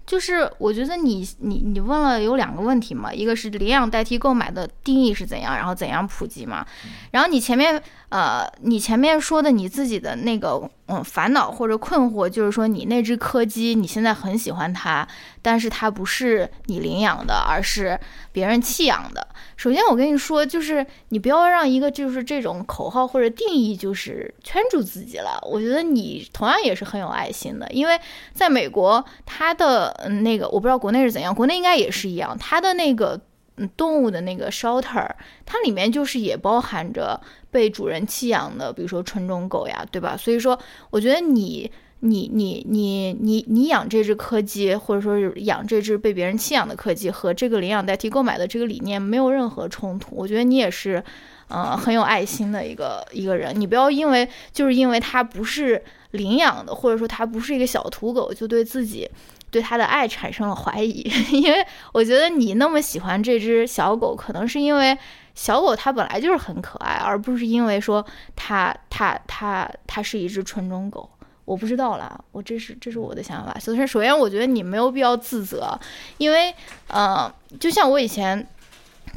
[0.05, 6.65] 就是我觉得你你你问了有两个问题嘛，一个是领养代替购买的定义是怎样，然后怎样普及嘛。
[7.11, 15.07] 然后你前面呃，你前面说的你自己的那个嗯烦恼或者困惑，就是说你那只柯基你现在很喜欢它，
[15.41, 17.99] 但是它不是你领养的，而是
[18.31, 19.27] 别人弃养的。
[19.55, 25.39] 首先，我跟你说，就是你不要让一个就是这种口号或者定义就是圈住自己了。
[25.43, 27.99] 我觉得你同样也是很有爱心的，因为
[28.33, 33.19] 在美国，它的嗯那个我不知道国内是怎样，国内应该也是一样，它的那个
[33.59, 35.07] 嗯动物的那个 shelter，
[35.45, 37.19] 它里面就是也包含着
[37.51, 40.17] 被主人弃养的，比如说纯种狗呀，对吧？
[40.17, 40.57] 所以说，
[40.89, 41.71] 我觉得你。
[42.01, 50.15] 你你你你你养这只柯基，或者说是养这只被别人弃养的柯基，和这个领养代替购买的这个理念没有任何冲突。
[50.15, 51.03] 我觉得你也是，
[51.49, 53.53] 呃，很有爱心的一个一个人。
[53.59, 59.05] 你不要因为就是因为它不是领养的，或者说它不是一个小土狗，就对自己
[59.51, 61.01] 对他的爱产生了怀疑。
[61.31, 64.97] 因为我觉得你那么喜欢这只小狗，可能是因为
[65.35, 71.09] 小狗它本来就是很可爱，而不是因为说它它它它是一只纯种狗。
[71.45, 73.57] 我不知道啦，我这是这是我的想法。
[73.59, 75.75] 首先，首先我觉得你没有必要自责，
[76.19, 76.53] 因为
[76.89, 78.47] 呃，就像我以前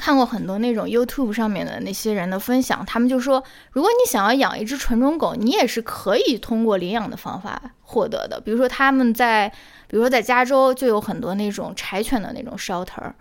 [0.03, 3.41] 看过很多那种 YouTube 上面的那些人的分享，他们就说，
[3.71, 8.41] 如果你想要养一只纯种狗，你也是可以通过领养的方法获得的。
[8.41, 9.49] 比如说他们在，
[9.87, 13.13] 比如说在加州就有很多那种柴犬的那种 shelter。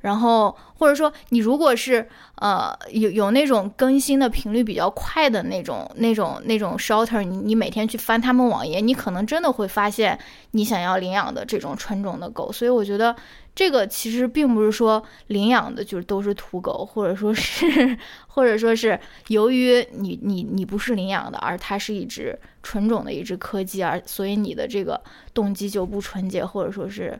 [0.00, 10.18] 然后，或者说你如果是呃有有那种更新的频率比较快的那种那种那种 shelter，你你每天去翻他们网页，你可能真的会发现
[10.52, 12.50] 你想要领养的这种纯种的狗。
[12.50, 13.14] 所以我觉得
[13.54, 18.98] 这个其实并不是说领养的就是都是土狗，或者说是或者说是
[19.28, 25.00] 由于你你你不是领养的，而它是一只纯种的一只柯基，而所以你的这个
[25.34, 27.18] 动机就不纯洁，或者说是。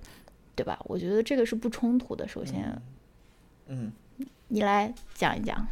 [0.57, 0.79] 对吧？
[0.85, 2.29] 我觉得这个是不冲突的。
[2.29, 2.83] 首先，
[3.69, 3.91] 嗯，
[4.49, 5.67] 你来讲一讲。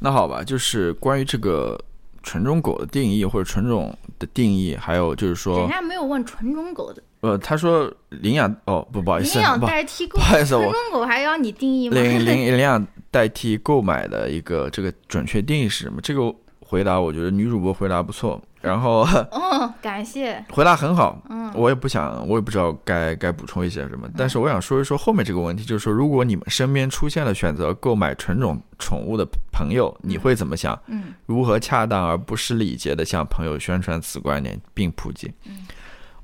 [0.00, 1.82] 那好吧，就是关于这个
[2.22, 7.02] 纯种狗的定义或者纯种的定义，还有就是说，人家没有问纯种狗的。
[7.20, 10.54] 呃，他说领养哦，不不好意思，领养代替购，不好意思，
[10.92, 11.94] 我还要你定义吗？
[11.94, 16.00] 领领领养代替购买的一个这个准确定义是什么？
[16.00, 19.00] 这个回答我觉得女主播回答不错，然后
[19.32, 20.42] 哦， 感谢。
[20.50, 30.78] 回答很好，嗯，我也不想，我也不知道该该补充一些什么，但是我想说一说后面这个问题，就是说，如果你们身边出现了选择购买纯种宠物的朋友，你会怎么想？
[30.86, 35.30] 嗯如何恰当而不失礼节的向朋友宣传此观念并普及？
[35.46, 35.66] 嗯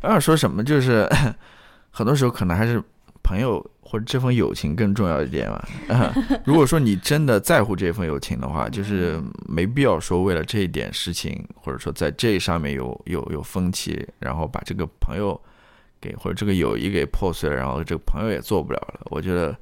[0.06, 1.08] 我想说什么，就是
[1.90, 2.82] 很多时候可能还是
[3.22, 5.62] 朋友或者这份友情更重要一点嘛。
[6.46, 15.40] 如果说你真的在乎这份友情的话，就是没必要说为了这一点事情，或者说在这上面有有有分歧，然后把这个朋友
[16.00, 19.00] 给或者这个友谊给破碎了，然后这个朋友也做不了了。
[19.10, 19.56] 我觉得，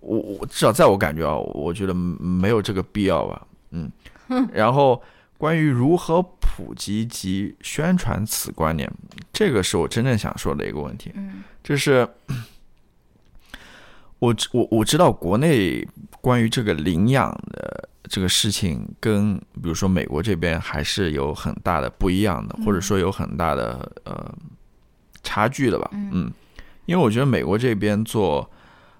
[0.00, 3.46] 我我至少在我感觉啊，我觉得没有这个必要吧。
[3.70, 3.90] 嗯，
[4.52, 5.02] 然后
[5.38, 8.90] 关于如何普及及宣传此观念，
[9.40, 11.10] 这个是我真正想说的一个问题。
[11.14, 12.06] 嗯就是
[14.18, 15.82] 我知我我知道国内
[16.20, 24.30] 关于这个领养的这个事情，跟比如说美国这边还是有很大的不一样的，或者说有很大的呃
[25.22, 25.88] 差距的吧。
[25.94, 26.32] 嗯嗯，
[26.84, 28.46] 因为我觉得美国这边做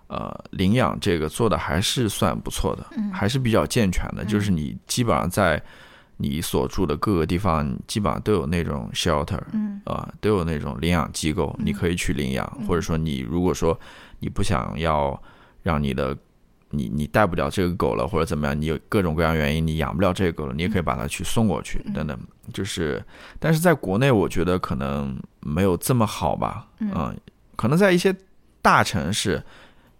[0.07, 4.24] 呃领养这个做的还是算不错的，嗯还是比较健全的。
[4.24, 5.62] 就是你基本上在
[6.20, 9.80] 你所住的各个地方，基本上都有那种 shelter，嗯。
[9.84, 13.78] 啊、都有那种领养机构，你可以去领养，或者说你如果说
[14.18, 15.20] 你不想要
[15.62, 16.16] 让你的
[16.70, 22.18] 你你带不了这个狗了，或者怎么样，你有各种各样原因你养不了这个狗了，你也可以把它去送过去，等等。
[22.52, 23.02] 就是，
[23.38, 26.90] 但是在国内，我觉得可能没有这么好吧，嗯。
[26.92, 27.14] 啊
[27.56, 28.14] 可能在一些
[28.62, 29.42] 大城市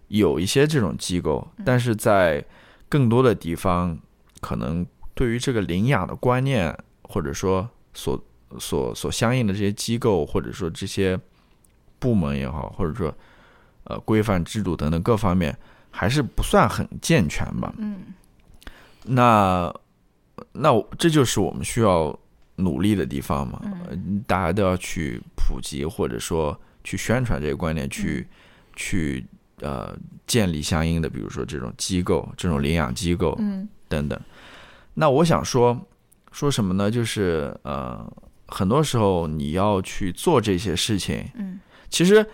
[0.07, 2.43] 有一些这种机构，但是在
[2.89, 3.97] 更多的地方，
[4.39, 4.83] 可能
[5.21, 8.19] 对于这个领养的观念，或者说所
[8.57, 11.15] 所所相应的这些机构，或者说这些
[11.99, 13.15] 部门也好，或者说
[13.83, 15.55] 呃规范制度等等各方面，
[15.91, 17.71] 还是不算很健全吧。
[17.77, 17.97] 嗯
[19.03, 19.71] 那
[20.53, 22.19] 那我这就是我们需要
[22.55, 23.61] 努力的地方嘛，
[23.91, 28.27] 嗯大家都要去普及或者说去宣传这个观念，去、
[28.75, 29.23] 去
[29.59, 29.95] 呃
[30.25, 34.19] 建立相应的，比如说这种机构、这种领养机构嗯等等。
[34.93, 35.79] 那我想说
[36.31, 36.89] 说什么呢？
[36.91, 38.05] 就是呃，
[38.47, 42.25] 很多时候你要去做这些事情，嗯其实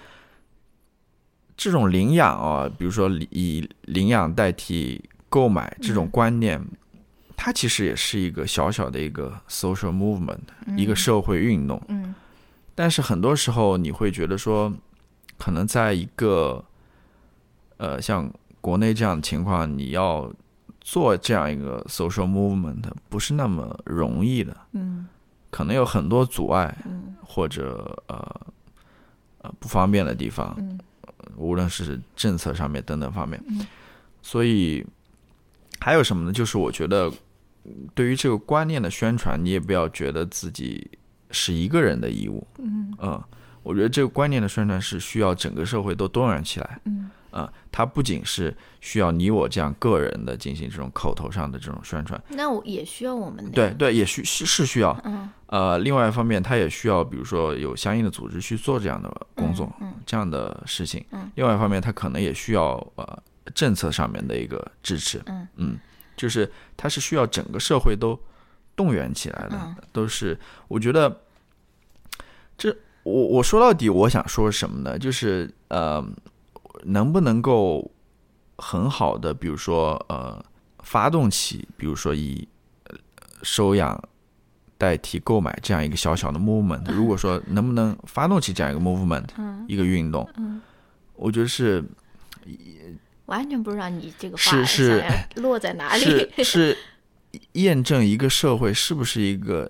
[1.55, 6.64] 这种领养啊，比如说以领养代替购买这种嗯观念，
[7.36, 10.38] 它其实也是一个小小的一个 social movement，、
[10.68, 11.82] 嗯一个社会运动。
[11.88, 12.14] 嗯
[12.76, 14.72] 但是很多时候你会觉得说，
[15.39, 16.64] 可能在一个
[17.78, 18.32] 呃像
[18.62, 20.32] 国内这样的情况，你要
[20.89, 24.55] 做这样一个 social movement 不是那么容易的。
[24.71, 25.05] 嗯。
[25.49, 27.13] 可能有很多阻碍，嗯。
[27.21, 28.41] 或者呃
[29.39, 30.79] 呃不方便的地方，嗯。
[31.35, 33.67] 无论是政策上面等等方面，嗯。
[34.21, 34.85] 所以
[35.77, 36.31] 还有什么呢？
[36.31, 37.11] 就是我觉得
[37.65, 40.89] 嗯对于这个观念的宣传，你也不要觉得自己
[41.31, 42.95] 是一个人的义务，嗯。
[42.99, 43.21] 嗯，
[43.61, 47.11] 我觉得这个观念的宣传是需要整个社会都动员起来，嗯
[47.41, 61.05] 啊、它不仅是需要你我这样个人的进行这种口头上的这种宣传，那我也需要我们的对，对，也需是是需要，嗯呃，另外一方面，它也需要，比如说有相应的组织去做这样的工作，嗯这样的事情。
[61.11, 63.23] 嗯另外一方面，它可能也需要呃
[63.53, 65.21] 政策上面的一个支持。
[65.57, 65.77] 嗯
[66.15, 68.19] 就是它是需要整个社会都
[68.75, 70.35] 动员起来的，嗯都是
[70.67, 71.21] 我觉得
[72.57, 74.97] 这我我说到底我想说什么呢？
[74.97, 76.03] 就是呃，
[76.84, 77.91] 能不能够
[78.57, 80.43] 很好的，比如说呃，
[80.80, 82.47] 发动起，比如说以
[82.86, 82.95] 呃
[83.43, 84.01] 收养
[84.78, 90.61] 代替购买这样一个小小的 movement， 如果说能不能发动起这样一个 movement，嗯一个运动，嗯，
[91.15, 91.84] 我觉得是
[93.25, 95.03] 完全不知道你这个话是是
[95.36, 96.43] 落在哪是里。
[96.43, 96.78] 是
[97.53, 99.69] 验证一个社会是不是一个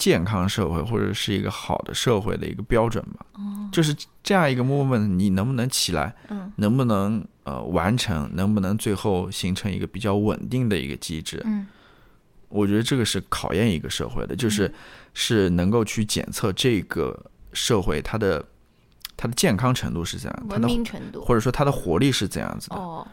[0.00, 3.26] 健康社会，或者是一个好的社会的一个标准吧。
[3.70, 11.40] 就是这样一个 movement，你能不能起来，嗯能不能呃完成，能不能最后形成一个比较稳定的一个机制？
[11.44, 11.66] 嗯
[12.48, 14.72] 我觉得这个是考验一个社会的，就是
[15.14, 17.16] 是能够去检测这个
[17.52, 18.44] 社会它的
[19.16, 22.76] 它的健康程度是怎样，它文的明程度或者说它的活力是怎样子的。
[22.76, 23.06] 哦，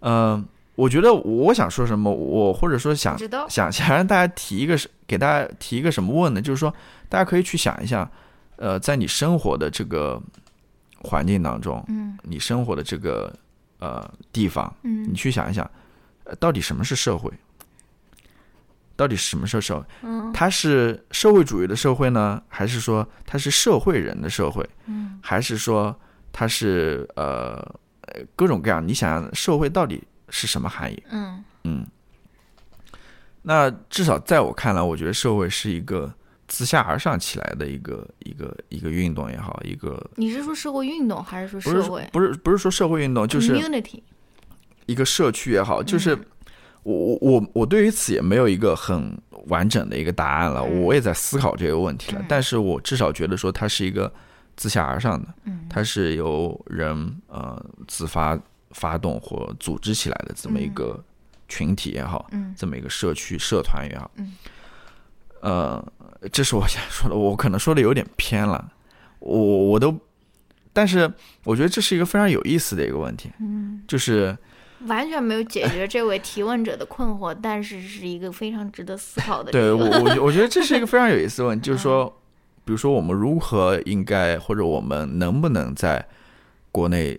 [0.00, 3.14] 嗯，我觉得我想说什么，我或者说想
[3.50, 6.40] 想 想让大家提一个是给大家提一个什么问呢？
[6.40, 6.72] 就是说，
[7.08, 8.08] 大家可以去想一下，
[8.54, 10.22] 呃，在你生活的这个
[11.02, 13.34] 环境当中，嗯你生活的这个
[13.80, 15.68] 呃地方，你嗯去想一想，
[16.22, 17.28] 呃到底什么是社会？
[18.94, 19.84] 到底什么是社会？
[20.02, 24.64] 嗯它是社会主义的社会呢，还是说它是社会人的社会？
[24.86, 25.98] 嗯还是说
[26.30, 27.56] 它是呃
[28.02, 28.86] 呃各种各样？
[28.86, 31.02] 你想想，社会到底是什么含义？
[31.10, 31.84] 嗯嗯，
[33.42, 36.12] 那至少在我看来，我觉得社会是一个
[36.48, 44.02] 自下而上起来的一个一个一个运动也好，一个你是说社会运动还是说社会不是不是说社会运动，就是？Community？
[44.86, 46.26] 一个社区也好，就是嗯。
[46.82, 49.14] 我我我我对于此也没有一个很
[49.48, 54.10] 完整的一个答案了，嗯我也在思考这个问题了嗯，但是我至少觉得说它是一个
[54.56, 55.66] 自下而上的，嗯。
[55.68, 58.38] 它是由人呃自发
[58.70, 60.98] 发动或组织起来的这么一个
[61.50, 62.54] 群体也好，嗯。
[62.56, 64.34] 这么一个社区社团也好，嗯。
[65.42, 65.92] 呃，
[66.30, 68.72] 这是我想说的，我可能说的有点偏了，
[69.18, 69.98] 我我都，
[70.72, 71.10] 但是
[71.44, 74.36] 我觉得这是一个非常有意思的一个问题，嗯，就是
[74.86, 79.50] 完全没有解决这位提问者的困惑，但是是一个非常值得思考的。
[79.50, 82.06] 对我我我觉得这是一个非常有意思的问题， 就是说，
[82.66, 86.06] 比如说我们如何应该或者我们能不能在
[86.70, 87.18] 国内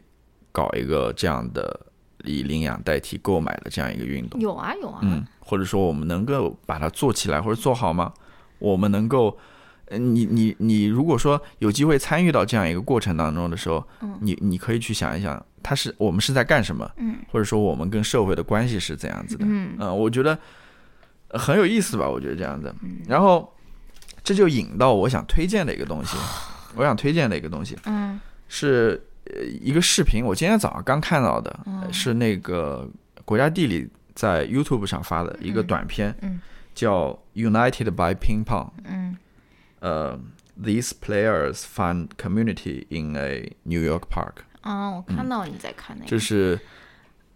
[0.52, 1.88] 搞一个这样的
[2.24, 4.40] 以领养代替购买的这样一个运动？
[4.40, 8.14] 有啊有啊，嗯，或者说我们能够把它做起来或者做好吗？
[8.60, 9.38] 我们能够，
[9.86, 19.46] 呃你你你，如果说有机会参与到这样一个过程当中的时候，嗯你你可以去想一想，它是我们是在干什么，嗯或者说我们跟社会的关系是怎样子的？
[19.48, 20.38] 嗯嗯，我觉得
[21.30, 22.74] 呃很有意思吧，我觉得这样子。
[22.84, 23.52] 嗯然后
[24.24, 26.16] 这就引到我想推荐的一个东西，
[26.76, 31.60] 我想推荐的一个东西嗯是呃一个视频，我今天早上刚看到的，
[31.92, 32.90] 是那个
[33.26, 36.42] 国家地理在 YouTube 上发的一个短片，嗯
[36.74, 38.70] 叫 United by Ping Pong。
[38.86, 39.18] 嗯
[39.80, 40.20] 呃
[40.62, 46.60] ，These players find community in a New York park，啊，我看到你在看那个，就是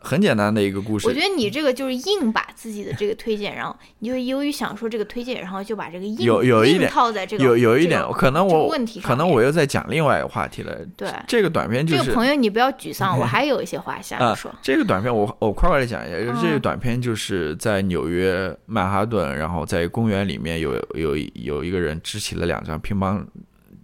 [0.05, 1.07] 很简单的一个故事。
[1.07, 10.77] 我觉得你这个就是硬把自己的这个推荐，然后你就由于想说这个推荐，然后就把这个硬有有一点硬套在这个有有一点这，个可能我这个问题可能我又在讲另外一个话题了。
[10.95, 23.25] 对这个短片就是这个朋友你不要沮丧， 我还有一些话想说，，这个短片我我快快的讲一下，就是这个嗯短片就是在纽约曼哈顿，然后在公园里面有有有一个人支起了两张乒乓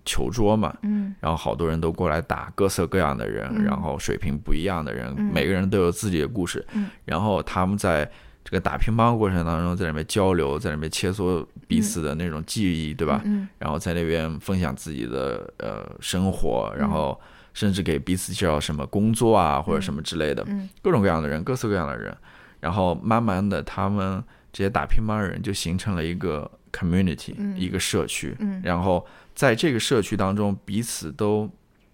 [0.06, 1.14] 球桌嘛，嗯。
[1.20, 3.64] 然后好多人都过来打，各色各样的人，嗯。
[3.64, 5.32] 然后水平不一样的人，嗯。
[5.34, 6.89] 每个人都有自己的故事，嗯。
[7.06, 8.10] 然后他们在
[8.43, 13.22] 这个打乒乓过程当中，在里面交流，在里面切磋彼此的那种记忆，对吧？
[13.24, 17.20] 嗯然后在那边分享自己的呃生活，然后
[17.54, 22.16] 甚至给彼此介绍什么工作啊或者什么之类的，嗯各种各样的人，各色各样的人，
[22.60, 24.22] 然后慢慢的他们
[24.52, 27.56] 这些打乒乓的人就形成了一个 community，、嗯。
[27.56, 28.60] 一个社区，嗯。
[28.64, 31.49] 然后在这个社区当中，彼此都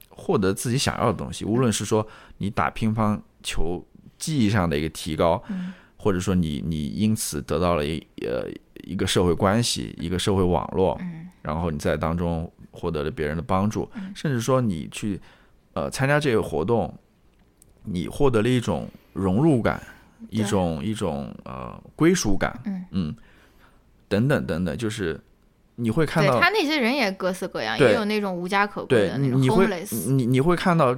[0.10, 2.06] 获得自己想要的东西，无论是说
[2.38, 3.86] 你打乒乓球
[4.18, 5.74] 技艺上的一个提高，嗯。
[6.00, 8.48] 或者说你你因此得到了一呃
[8.84, 11.28] 一个社会关系，一个社会网络，嗯。
[11.42, 14.14] 然后你在当中获得了别人的帮助，嗯。
[14.16, 15.20] 甚至说你去
[15.74, 16.96] 呃参加这个活动，
[17.84, 19.82] 你获得了一种融入感，
[20.30, 23.16] 一种一种呃归属感，嗯。
[24.08, 25.20] 等等等等，就是
[25.80, 30.96] 你会看到对他那些人也各色各样，也有那种无家可归的那种你你会 homeless，你你会看到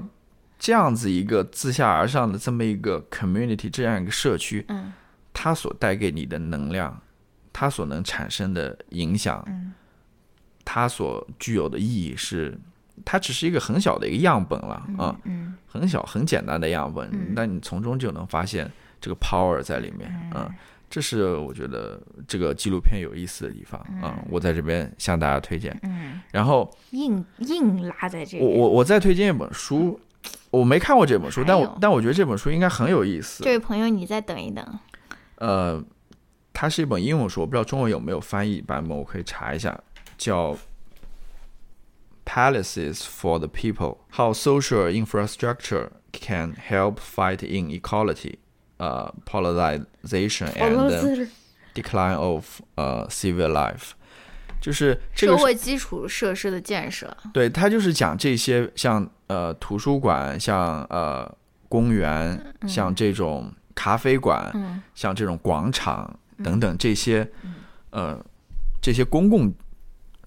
[0.58, 4.92] 这样子一个自下而上的这么一个 community，这样一个社区，嗯。
[5.32, 7.00] 它所带给你的能量，
[7.54, 9.74] 它所能产生的影响，嗯。
[10.66, 12.58] 它所具有的意义是，
[13.06, 15.56] 它只是一个很小的一个样本了啊，嗯。
[15.68, 17.34] 很小很简单的样本，嗯。
[17.36, 18.70] 但你从中就能发现
[19.00, 20.50] 这个 power 在里面，嗯，
[20.90, 25.78] 这是我觉得这个纪录片有意思的地方啊、我在这边向大家推荐。
[25.84, 28.58] 嗯，然后硬硬拉在这我里。
[28.58, 30.00] 我我再推荐一本书，
[30.50, 33.52] 我没看过这本书，但我但我觉得这本书应该很有意思这。
[33.52, 34.80] 位朋友，你再等一等。
[35.36, 35.84] 呃，
[36.52, 39.80] 它是一本英文书，我不知道中文有没有翻译版本，我可以查一下，
[40.18, 40.54] 叫
[42.26, 48.38] 《Palaces for the People: How Social Infrastructure Can Help Fight Inequality,
[48.80, 51.28] uh, Polarization and
[51.74, 53.78] Decline of uh Civil Life》。
[54.62, 61.34] 就是这个社会基础设施的建设，对，它就是讲这些像呃图书馆、像呃
[61.70, 67.26] 公园、像这种咖啡馆、嗯像这种广场等等这些
[67.92, 68.22] 呃
[68.82, 69.54] 这些公共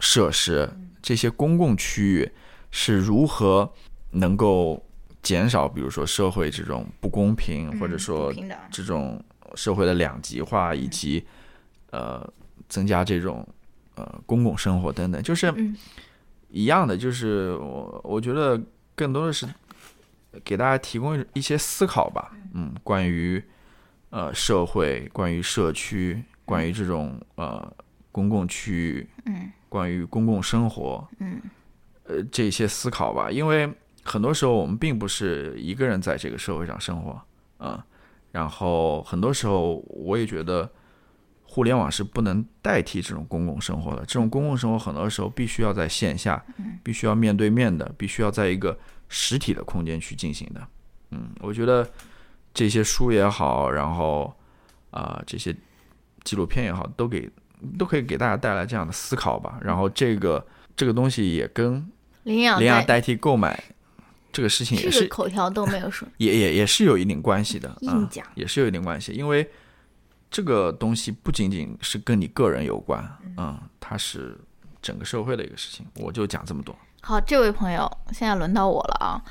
[0.00, 0.66] 设施、
[1.02, 2.32] 这些公共区域
[2.70, 3.70] 是如何
[4.12, 4.82] 能够
[5.22, 8.34] 减少，比如说社会这种不公平，或者嗯说
[8.70, 9.22] 这种
[9.54, 11.24] 社会的两极化，以及
[11.90, 12.28] 呃
[12.68, 13.46] 增加这种
[13.94, 15.76] 呃公共生活等等，就是嗯。
[16.54, 18.60] 一样的，就是我我觉得
[18.94, 19.46] 更多的是
[20.44, 23.42] 给大家提供一些思考吧，嗯，关于
[24.10, 27.72] 呃社会，关于社区，关于这种呃
[28.10, 29.50] 公共区域，嗯。
[29.70, 31.40] 关于公共生活，嗯。
[32.04, 33.72] 呃这些思考吧，因为
[34.02, 37.20] 很多时候我们并不是一个人在这个社会上生活
[37.58, 37.84] 啊、
[38.32, 40.68] 然后很多时候我也觉得
[41.44, 46.42] 互联网是不能代替这种公共生活的，这种公共生活很多时候必须要在线下，
[46.82, 48.76] 必须要面对面的，必须要在一个
[49.08, 50.66] 实体的空间去进行的。
[51.10, 51.88] 嗯，我觉得
[52.54, 54.34] 这些书也好，然后
[54.90, 55.54] 啊、这些
[56.24, 57.30] 纪录片也好，都给
[57.78, 59.58] 都可以给大家带来这样的思考吧。
[59.62, 60.44] 然后这个
[60.74, 61.86] 这个东西也跟
[62.24, 63.62] 领养代领养代替购买
[64.32, 69.48] 这个事情也是口条都没有说， 也也也是有一定关系的，啊硬讲也是有一定关系，因为
[70.30, 73.06] 这个东西不仅仅是跟你个人有关，
[73.36, 74.38] 嗯，它是
[74.80, 75.84] 整个社会的一个事情。
[75.96, 76.74] 我就讲这么多。
[77.02, 79.22] 好，这位朋友，现在轮到我了啊！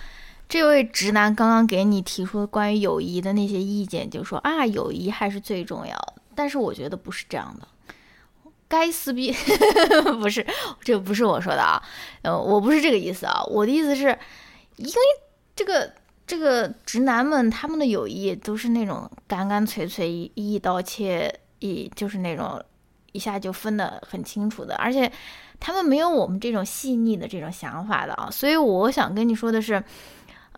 [0.47, 6.15] 这位直男刚刚给你提出关于友谊的那些意见，就说啊，友谊还是最重要的。
[6.35, 7.67] 但是我觉得不是这样的，
[8.67, 9.33] 该撕逼
[10.19, 10.45] 不是，
[10.81, 11.81] 这不是我说的啊，
[12.21, 14.17] 呃，我不是这个意思啊，我的意思是，
[14.81, 15.01] 因为
[15.55, 15.91] 这个
[16.25, 22.63] 这个直男们他们的友谊都是那种干干脆脆一一刀切，一就是那种
[23.11, 25.11] 一下就分的很清楚的，而且
[25.59, 29.83] 他们没有我们这种细腻的这种想法的啊，所以我想跟你说的是，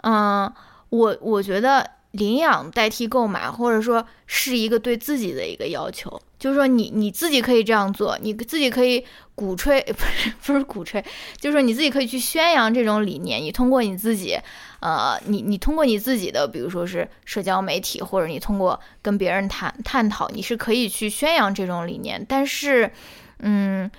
[0.03, 0.51] 嗯，
[0.89, 9.03] 我我觉得领养代替购买，或者说是一个对自己的一个要求，就是说你你自己可以这样做，你自己可以
[9.35, 11.03] 鼓吹， 不是不是鼓吹，
[11.37, 14.37] 就是说你自己可以去宣扬这种理念，你通过你自己，
[14.79, 22.91] 呃，你你通过你自己的，比如说是社交媒体，或者你通过跟别人谈探讨，你是可以去宣扬这种理念，但是，
[23.39, 23.89] 嗯。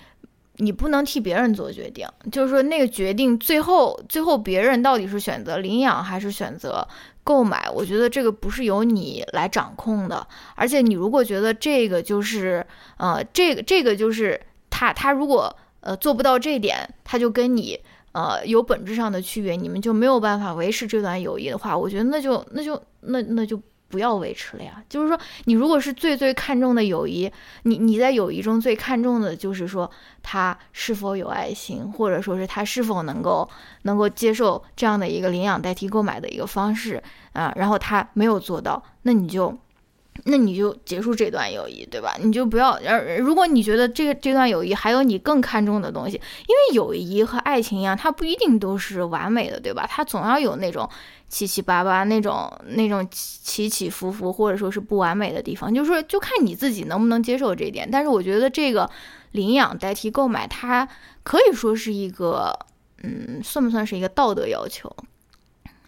[0.58, 6.86] 你不能替别人做决定，就是说那个决定最后最后别人到底是选择领养还是选择
[7.24, 10.24] 购买，我觉得这个不是由你来掌控的。
[10.54, 12.64] 而且你如果觉得这个就是
[12.98, 14.40] 呃这个这个就是
[14.70, 17.80] 他他如果呃做不到这点，他就跟你
[18.12, 23.60] 呃有本质上的区别，你们就没有办法维持这段友谊的话，我觉得那就那就那那就。
[23.94, 24.82] 不要维持了呀！
[24.88, 27.30] 就是说，你如果是最最看重的友谊，
[27.62, 29.88] 你你在友谊中最看重的就是说
[30.20, 33.48] 他是否有爱心，或者说是他是否能够
[33.82, 37.00] 能够接受这样的一个领养代替购买的一个方式
[37.34, 39.56] 啊，然后他没有做到，那你就。
[40.24, 42.16] 那你就结束这段友谊，对吧？
[42.18, 49.86] 你就不要，而如果你觉得这个这段友谊还有你更看重的东西，因为友谊和爱情一样，它不一定都是完美的，对吧？
[49.88, 50.88] 它总要有那种
[51.28, 57.86] 七七八八、那种那种起起伏伏，或者说是不完美的地方，就是说，就看你自己能不能接受这一点。
[57.90, 58.88] 但是我觉得这个
[59.32, 60.88] 领养代替购买，它
[61.22, 62.58] 可以说是一个，
[63.02, 64.90] 嗯，算不算是一个道德要求？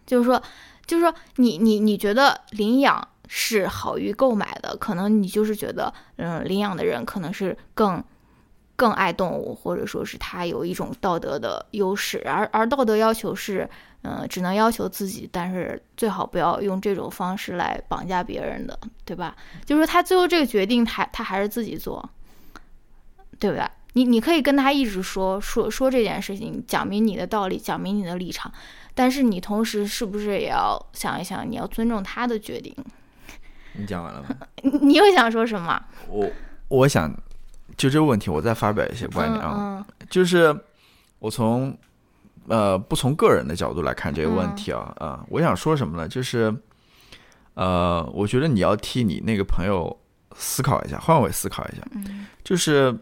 [0.06, 0.42] 就是说，
[0.86, 8.02] 就是说你，你你觉得领养是好于购买的，可能你就是觉得，嗯，领养的人可能是更
[8.76, 13.68] 更爱动物，或者说是他有一种道德的优势，而而道德要求是，
[14.02, 19.34] 嗯、只能要求自己，但是最好不要用这种方式来绑架别人的，对吧？
[19.64, 22.08] 就是说他最后这个决定他，他还是自己做，
[23.38, 23.66] 对不对？
[23.94, 28.52] 你你可以跟他一直说说说这件事情，讲明你的道理，讲明你的立场，
[28.94, 32.76] 但是你同时是不是也要想一想，你要尊重他的决定？
[33.78, 34.28] 你讲完了吗？
[34.62, 35.80] 你你又想说什么？
[36.08, 36.28] 我
[36.68, 37.12] 我想
[37.76, 40.54] 就这个问题，我再发表一些观点啊，嗯就是
[41.18, 41.76] 我从
[42.48, 46.06] 呃不从个人的角度来看这个问题啊啊、我想说什么呢？
[46.08, 46.54] 就是
[47.54, 49.96] 呃，我觉得你要替你那个朋友
[50.36, 52.96] 思考一下，换位思考一下，嗯就是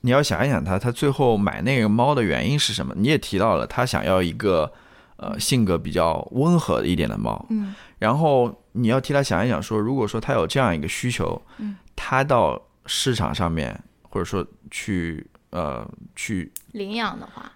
[0.00, 2.94] 你要想一想他他最后买那个猫的原因是什么？
[2.96, 4.72] 你也提到了，他想要一个
[5.16, 17.50] 呃性格比较温和一点的猫，嗯然后你要替他想一想说，如果说他有这样一个需求，嗯，他到市场上面或者说去呃去，领养的话，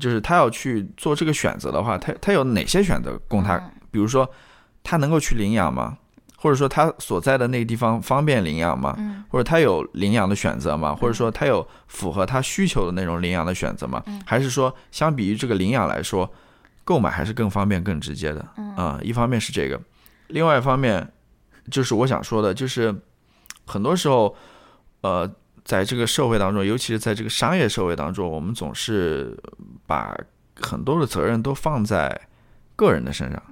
[0.00, 3.56] 就是他要去做这个选择的话，他他有哪些选择供他？
[3.56, 4.26] 嗯比如说，
[4.82, 5.98] 他能够去领养吗？
[6.36, 8.94] 或者说他所在的那个地方方便领养吗？
[8.98, 10.94] 嗯或者他有领养的选择吗？
[10.94, 14.02] 或者说他有符合他需求的那种领养的选择吗？
[14.06, 16.32] 嗯还是说相比于这个领养来说，
[16.84, 18.48] 购买还是更方便、更直接的？
[18.56, 19.78] 嗯啊、一方面是这个，
[20.32, 21.12] 另外一方面
[21.70, 22.94] 就是我想说的，就是
[23.66, 24.34] 很多时候，
[25.02, 25.30] 呃，
[25.64, 29.38] 在这个社会当中，尤其是在这个商业社会当中，我们总是
[29.86, 30.16] 把
[30.56, 32.20] 很多的责任都放在
[32.74, 33.42] 个人的身上。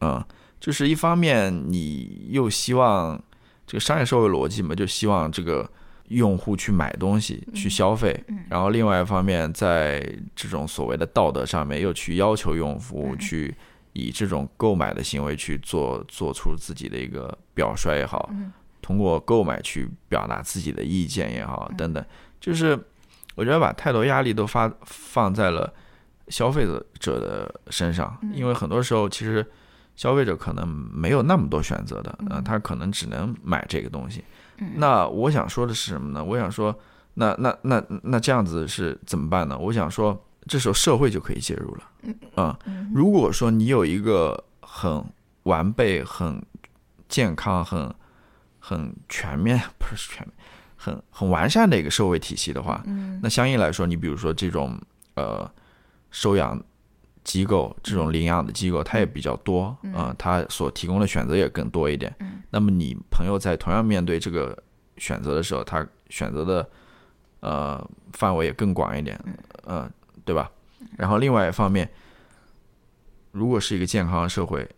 [0.00, 0.24] 嗯
[0.58, 3.18] 就是一方面你又希望
[3.66, 5.66] 这个商业社会逻辑嘛，就希望这个
[6.08, 10.00] 用户去买东西、去消费，嗯然后另外一方面在
[10.36, 13.54] 这种所谓的道德上面又去要求用户嗯去
[13.92, 18.52] 以这种购买的行为去做做出自己的一个表率也好，嗯
[18.82, 22.04] 通过购买去表达自己的意见也好，等等，
[22.40, 22.78] 就是
[23.34, 25.72] 我觉得把太多压力都发放在了
[26.28, 29.46] 消费者者的身上，因为很多时候其实
[29.96, 34.24] 消费者可能没有那么多选择的，嗯、他可能只能买这个东西。
[34.76, 36.24] 那我想说的是什么呢？
[36.24, 36.74] 我想说，
[37.14, 39.56] 那那那那这样子是怎么办呢？
[39.58, 40.18] 我想说，
[40.50, 42.58] 这时候社会就可以介入了。
[42.66, 45.04] 嗯、如果说你有一个很
[45.44, 46.44] 完备、很
[47.08, 47.94] 健康、很
[48.58, 50.34] 很全面，不是全面，
[50.74, 54.76] 很很完善的一个社会体系的话，嗯那相应来说，你比如说这种
[55.14, 55.48] 呃
[56.10, 56.60] 收养
[57.22, 62.12] 机构、这种领养的机构，它也比较多啊、呃它所提供的选择也更多一点。
[62.50, 64.60] 那么你朋友在同样面对这个
[64.96, 66.68] 选择的时候，他选择的
[67.38, 69.16] 呃范围也更广一点，
[69.62, 69.88] 呃，
[70.24, 70.50] 对吧？
[70.96, 71.88] 然后另外一方面，
[73.32, 74.68] 如果是一个健康的社会，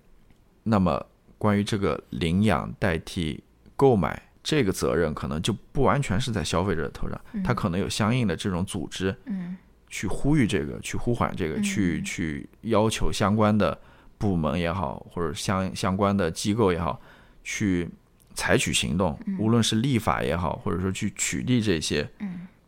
[0.62, 1.05] 那么
[1.39, 3.43] 关于这个领养代替
[3.77, 9.56] 购买这个责任，可能就不完全是在消费者的头上，他可能有相应的这种组织，嗯。
[9.94, 13.78] 去呼吁这个，去呼唤这个，去去要求相关的
[14.16, 16.98] 部门也好，或者相相关的机构也好，
[17.44, 17.86] 去
[18.32, 22.09] 采取行动，无论是立法也好，或者说去取缔这些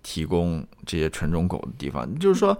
[0.05, 2.09] 提供这些纯种狗的地方。
[2.21, 2.57] 就是说，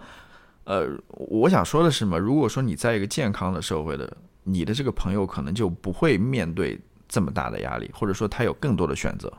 [0.65, 6.77] 呃，我想说的是嘛，如果说你在一个健康的社会的，你的这个朋友可能就不会面对
[7.09, 9.33] 这么大的压力，或者说他有更多的选择，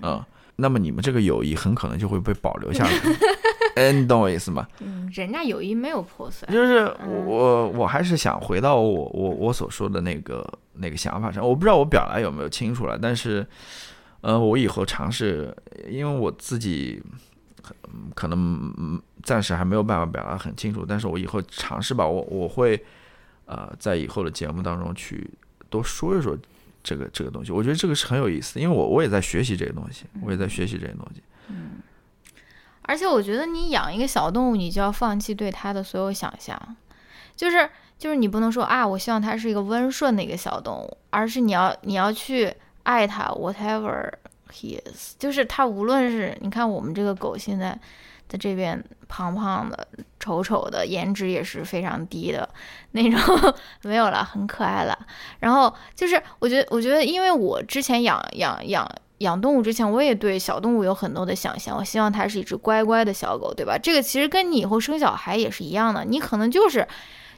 [0.00, 0.24] 嗯，
[0.56, 2.92] 那么你们这个友谊很可能就会被保留下来。
[3.76, 4.66] 哎，你懂我意思吗？
[4.80, 13.46] 嗯，人家友谊没有破碎，就是我我我还是想回到我我我所说的那个那个想法上，我不知道我表达有没有清楚了，但是，
[14.20, 15.56] 呃，我以后尝试，
[15.88, 17.18] 因为我自己嗯
[18.14, 22.82] 可能暂时还没有办法表达很清楚，但是我以后尝试吧，我我会
[23.46, 25.30] 呃在以后的节目当中去
[25.68, 26.36] 多说一说
[26.82, 31.22] 这个这个东西，我觉得这个是很有意思，因为我我也在学习这个东西，我也在学习这个东西。
[31.48, 31.82] 嗯。
[32.82, 36.58] 而且我觉得你养一个小动物，你就要放弃对它的所有想象，
[37.36, 37.68] 就是
[37.98, 42.50] 就是你不能说啊，我希望它是一个温顺的一个小动物，而是你要你要去
[42.84, 44.10] 爱它，whatever
[44.52, 47.78] he is，就是它无论是你看我们这个狗现在
[48.28, 49.86] 在这边胖胖的、
[50.20, 52.48] 丑丑的，颜值也是非常低的
[52.92, 54.98] 那种， 没有了，很可爱了。
[55.40, 58.90] 然后就是我觉得，我觉得因为我之前养养养。
[59.18, 61.76] 养动物之前，我也对小动物有很多的想象。
[61.76, 63.76] 我希望它是一只乖乖的小狗，对吧？
[63.76, 66.04] 这个其实跟你以后生小孩也是一样的。
[66.04, 66.86] 你可能就是，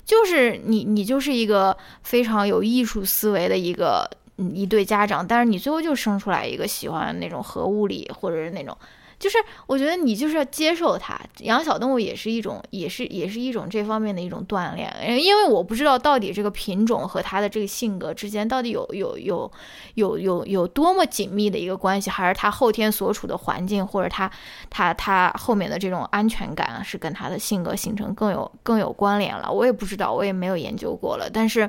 [0.04, 4.06] 就是你你就是一个非常有艺术思维的一个
[4.54, 8.76] 一对家长，但是你最后就生出来一个喜欢那种核物理或者是那种，
[9.18, 9.36] 就是
[9.66, 14.90] 我觉得你就是要接受它，养小动物也是一种，也是也是一种这方面的一种锻炼。
[15.22, 19.50] 因为我不知道到底这个品种和它的这个性格之间到底有有有
[19.94, 24.30] 有有有多么紧密的一个关系，还是它后天所处的环境，或者它
[24.70, 29.52] 它它后面的这种安全感是跟它的性格形成更有更有关联了。
[29.52, 31.68] 我也不知道，我也没有研究过了，但是。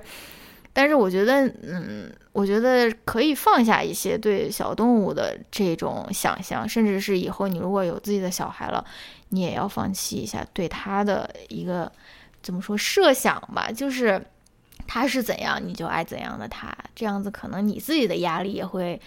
[0.73, 8.83] 但是我觉得，嗯，我觉得可以放下一些对小动物的这种想象，甚至是以后你如果有自己的小孩了，
[9.29, 11.91] 你也要放弃一下对他的一个
[12.41, 14.25] 怎么说设想吧，就是
[14.87, 18.99] 他是怎样你就爱怎样的他，这样子可能你自己的压力也会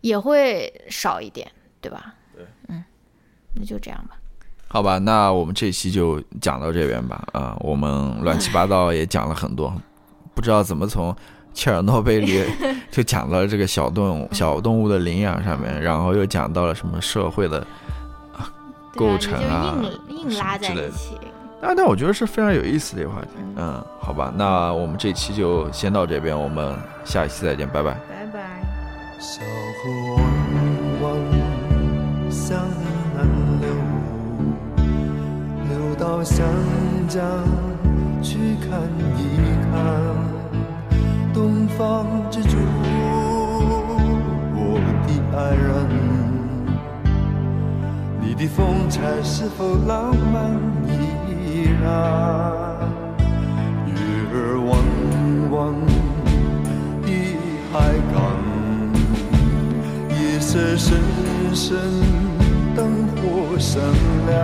[0.00, 1.50] 也会少一点，
[1.80, 2.14] 对吧？
[2.34, 2.82] 对，嗯，
[3.54, 4.16] 那就这样吧。
[4.68, 7.26] 好吧，那我们这期就讲到这边吧。
[7.32, 9.74] 啊、我们乱七八糟也讲了很多，
[10.34, 11.14] 不知道怎么从
[11.52, 12.44] 切尔诺贝利
[12.90, 17.58] 就讲到了这个小动物 小动物的领养上面，然后又讲到了什么社会的
[18.36, 18.50] 啊
[18.94, 21.14] 构成啊你就硬硬拉在什么之类的一起。
[21.60, 23.28] 啊，但我觉得是非常有意思的一个话题。
[23.56, 26.74] 嗯，好吧，那我们这期就先到这边，我们
[27.04, 27.92] 下一期再见，拜拜。
[28.08, 28.62] 拜拜。
[29.18, 29.42] 小
[29.82, 30.14] 河
[31.02, 32.56] 弯弯向
[33.14, 33.28] 南
[33.60, 33.68] 流，
[35.68, 36.46] 流到湘
[37.06, 37.20] 江
[38.22, 38.80] 去看
[39.18, 39.20] 一
[39.70, 40.19] 看。
[41.76, 42.56] 方之珠，
[44.54, 45.68] 我的爱人，
[48.20, 50.50] 你的风采是否浪漫
[50.86, 51.86] 依然？
[53.86, 53.94] 月
[54.32, 54.36] 儿
[54.66, 54.70] 弯
[55.50, 55.54] 弯
[57.02, 57.08] 的
[57.72, 57.74] 海
[58.12, 58.16] 港。
[60.10, 60.88] 夜色深
[61.54, 61.76] 深，
[62.76, 63.80] 灯火闪
[64.26, 64.38] 亮，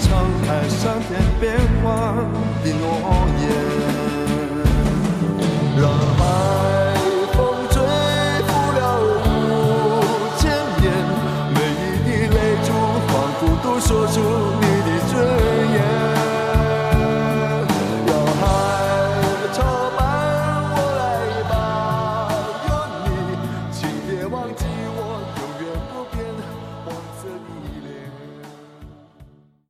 [0.00, 0.08] 沧
[0.46, 1.08] 海桑田
[1.38, 1.84] 变幻
[2.64, 2.82] 的诺
[3.38, 3.42] 言，
[5.76, 5.82] 让
[6.16, 6.20] 海
[7.32, 7.38] 风
[7.70, 7.74] 吹
[8.46, 9.28] 拂了五
[10.38, 10.42] 千
[10.80, 10.84] 年，
[11.54, 12.68] 每一滴泪珠
[13.08, 14.16] 仿佛都说出
[14.60, 14.79] 你。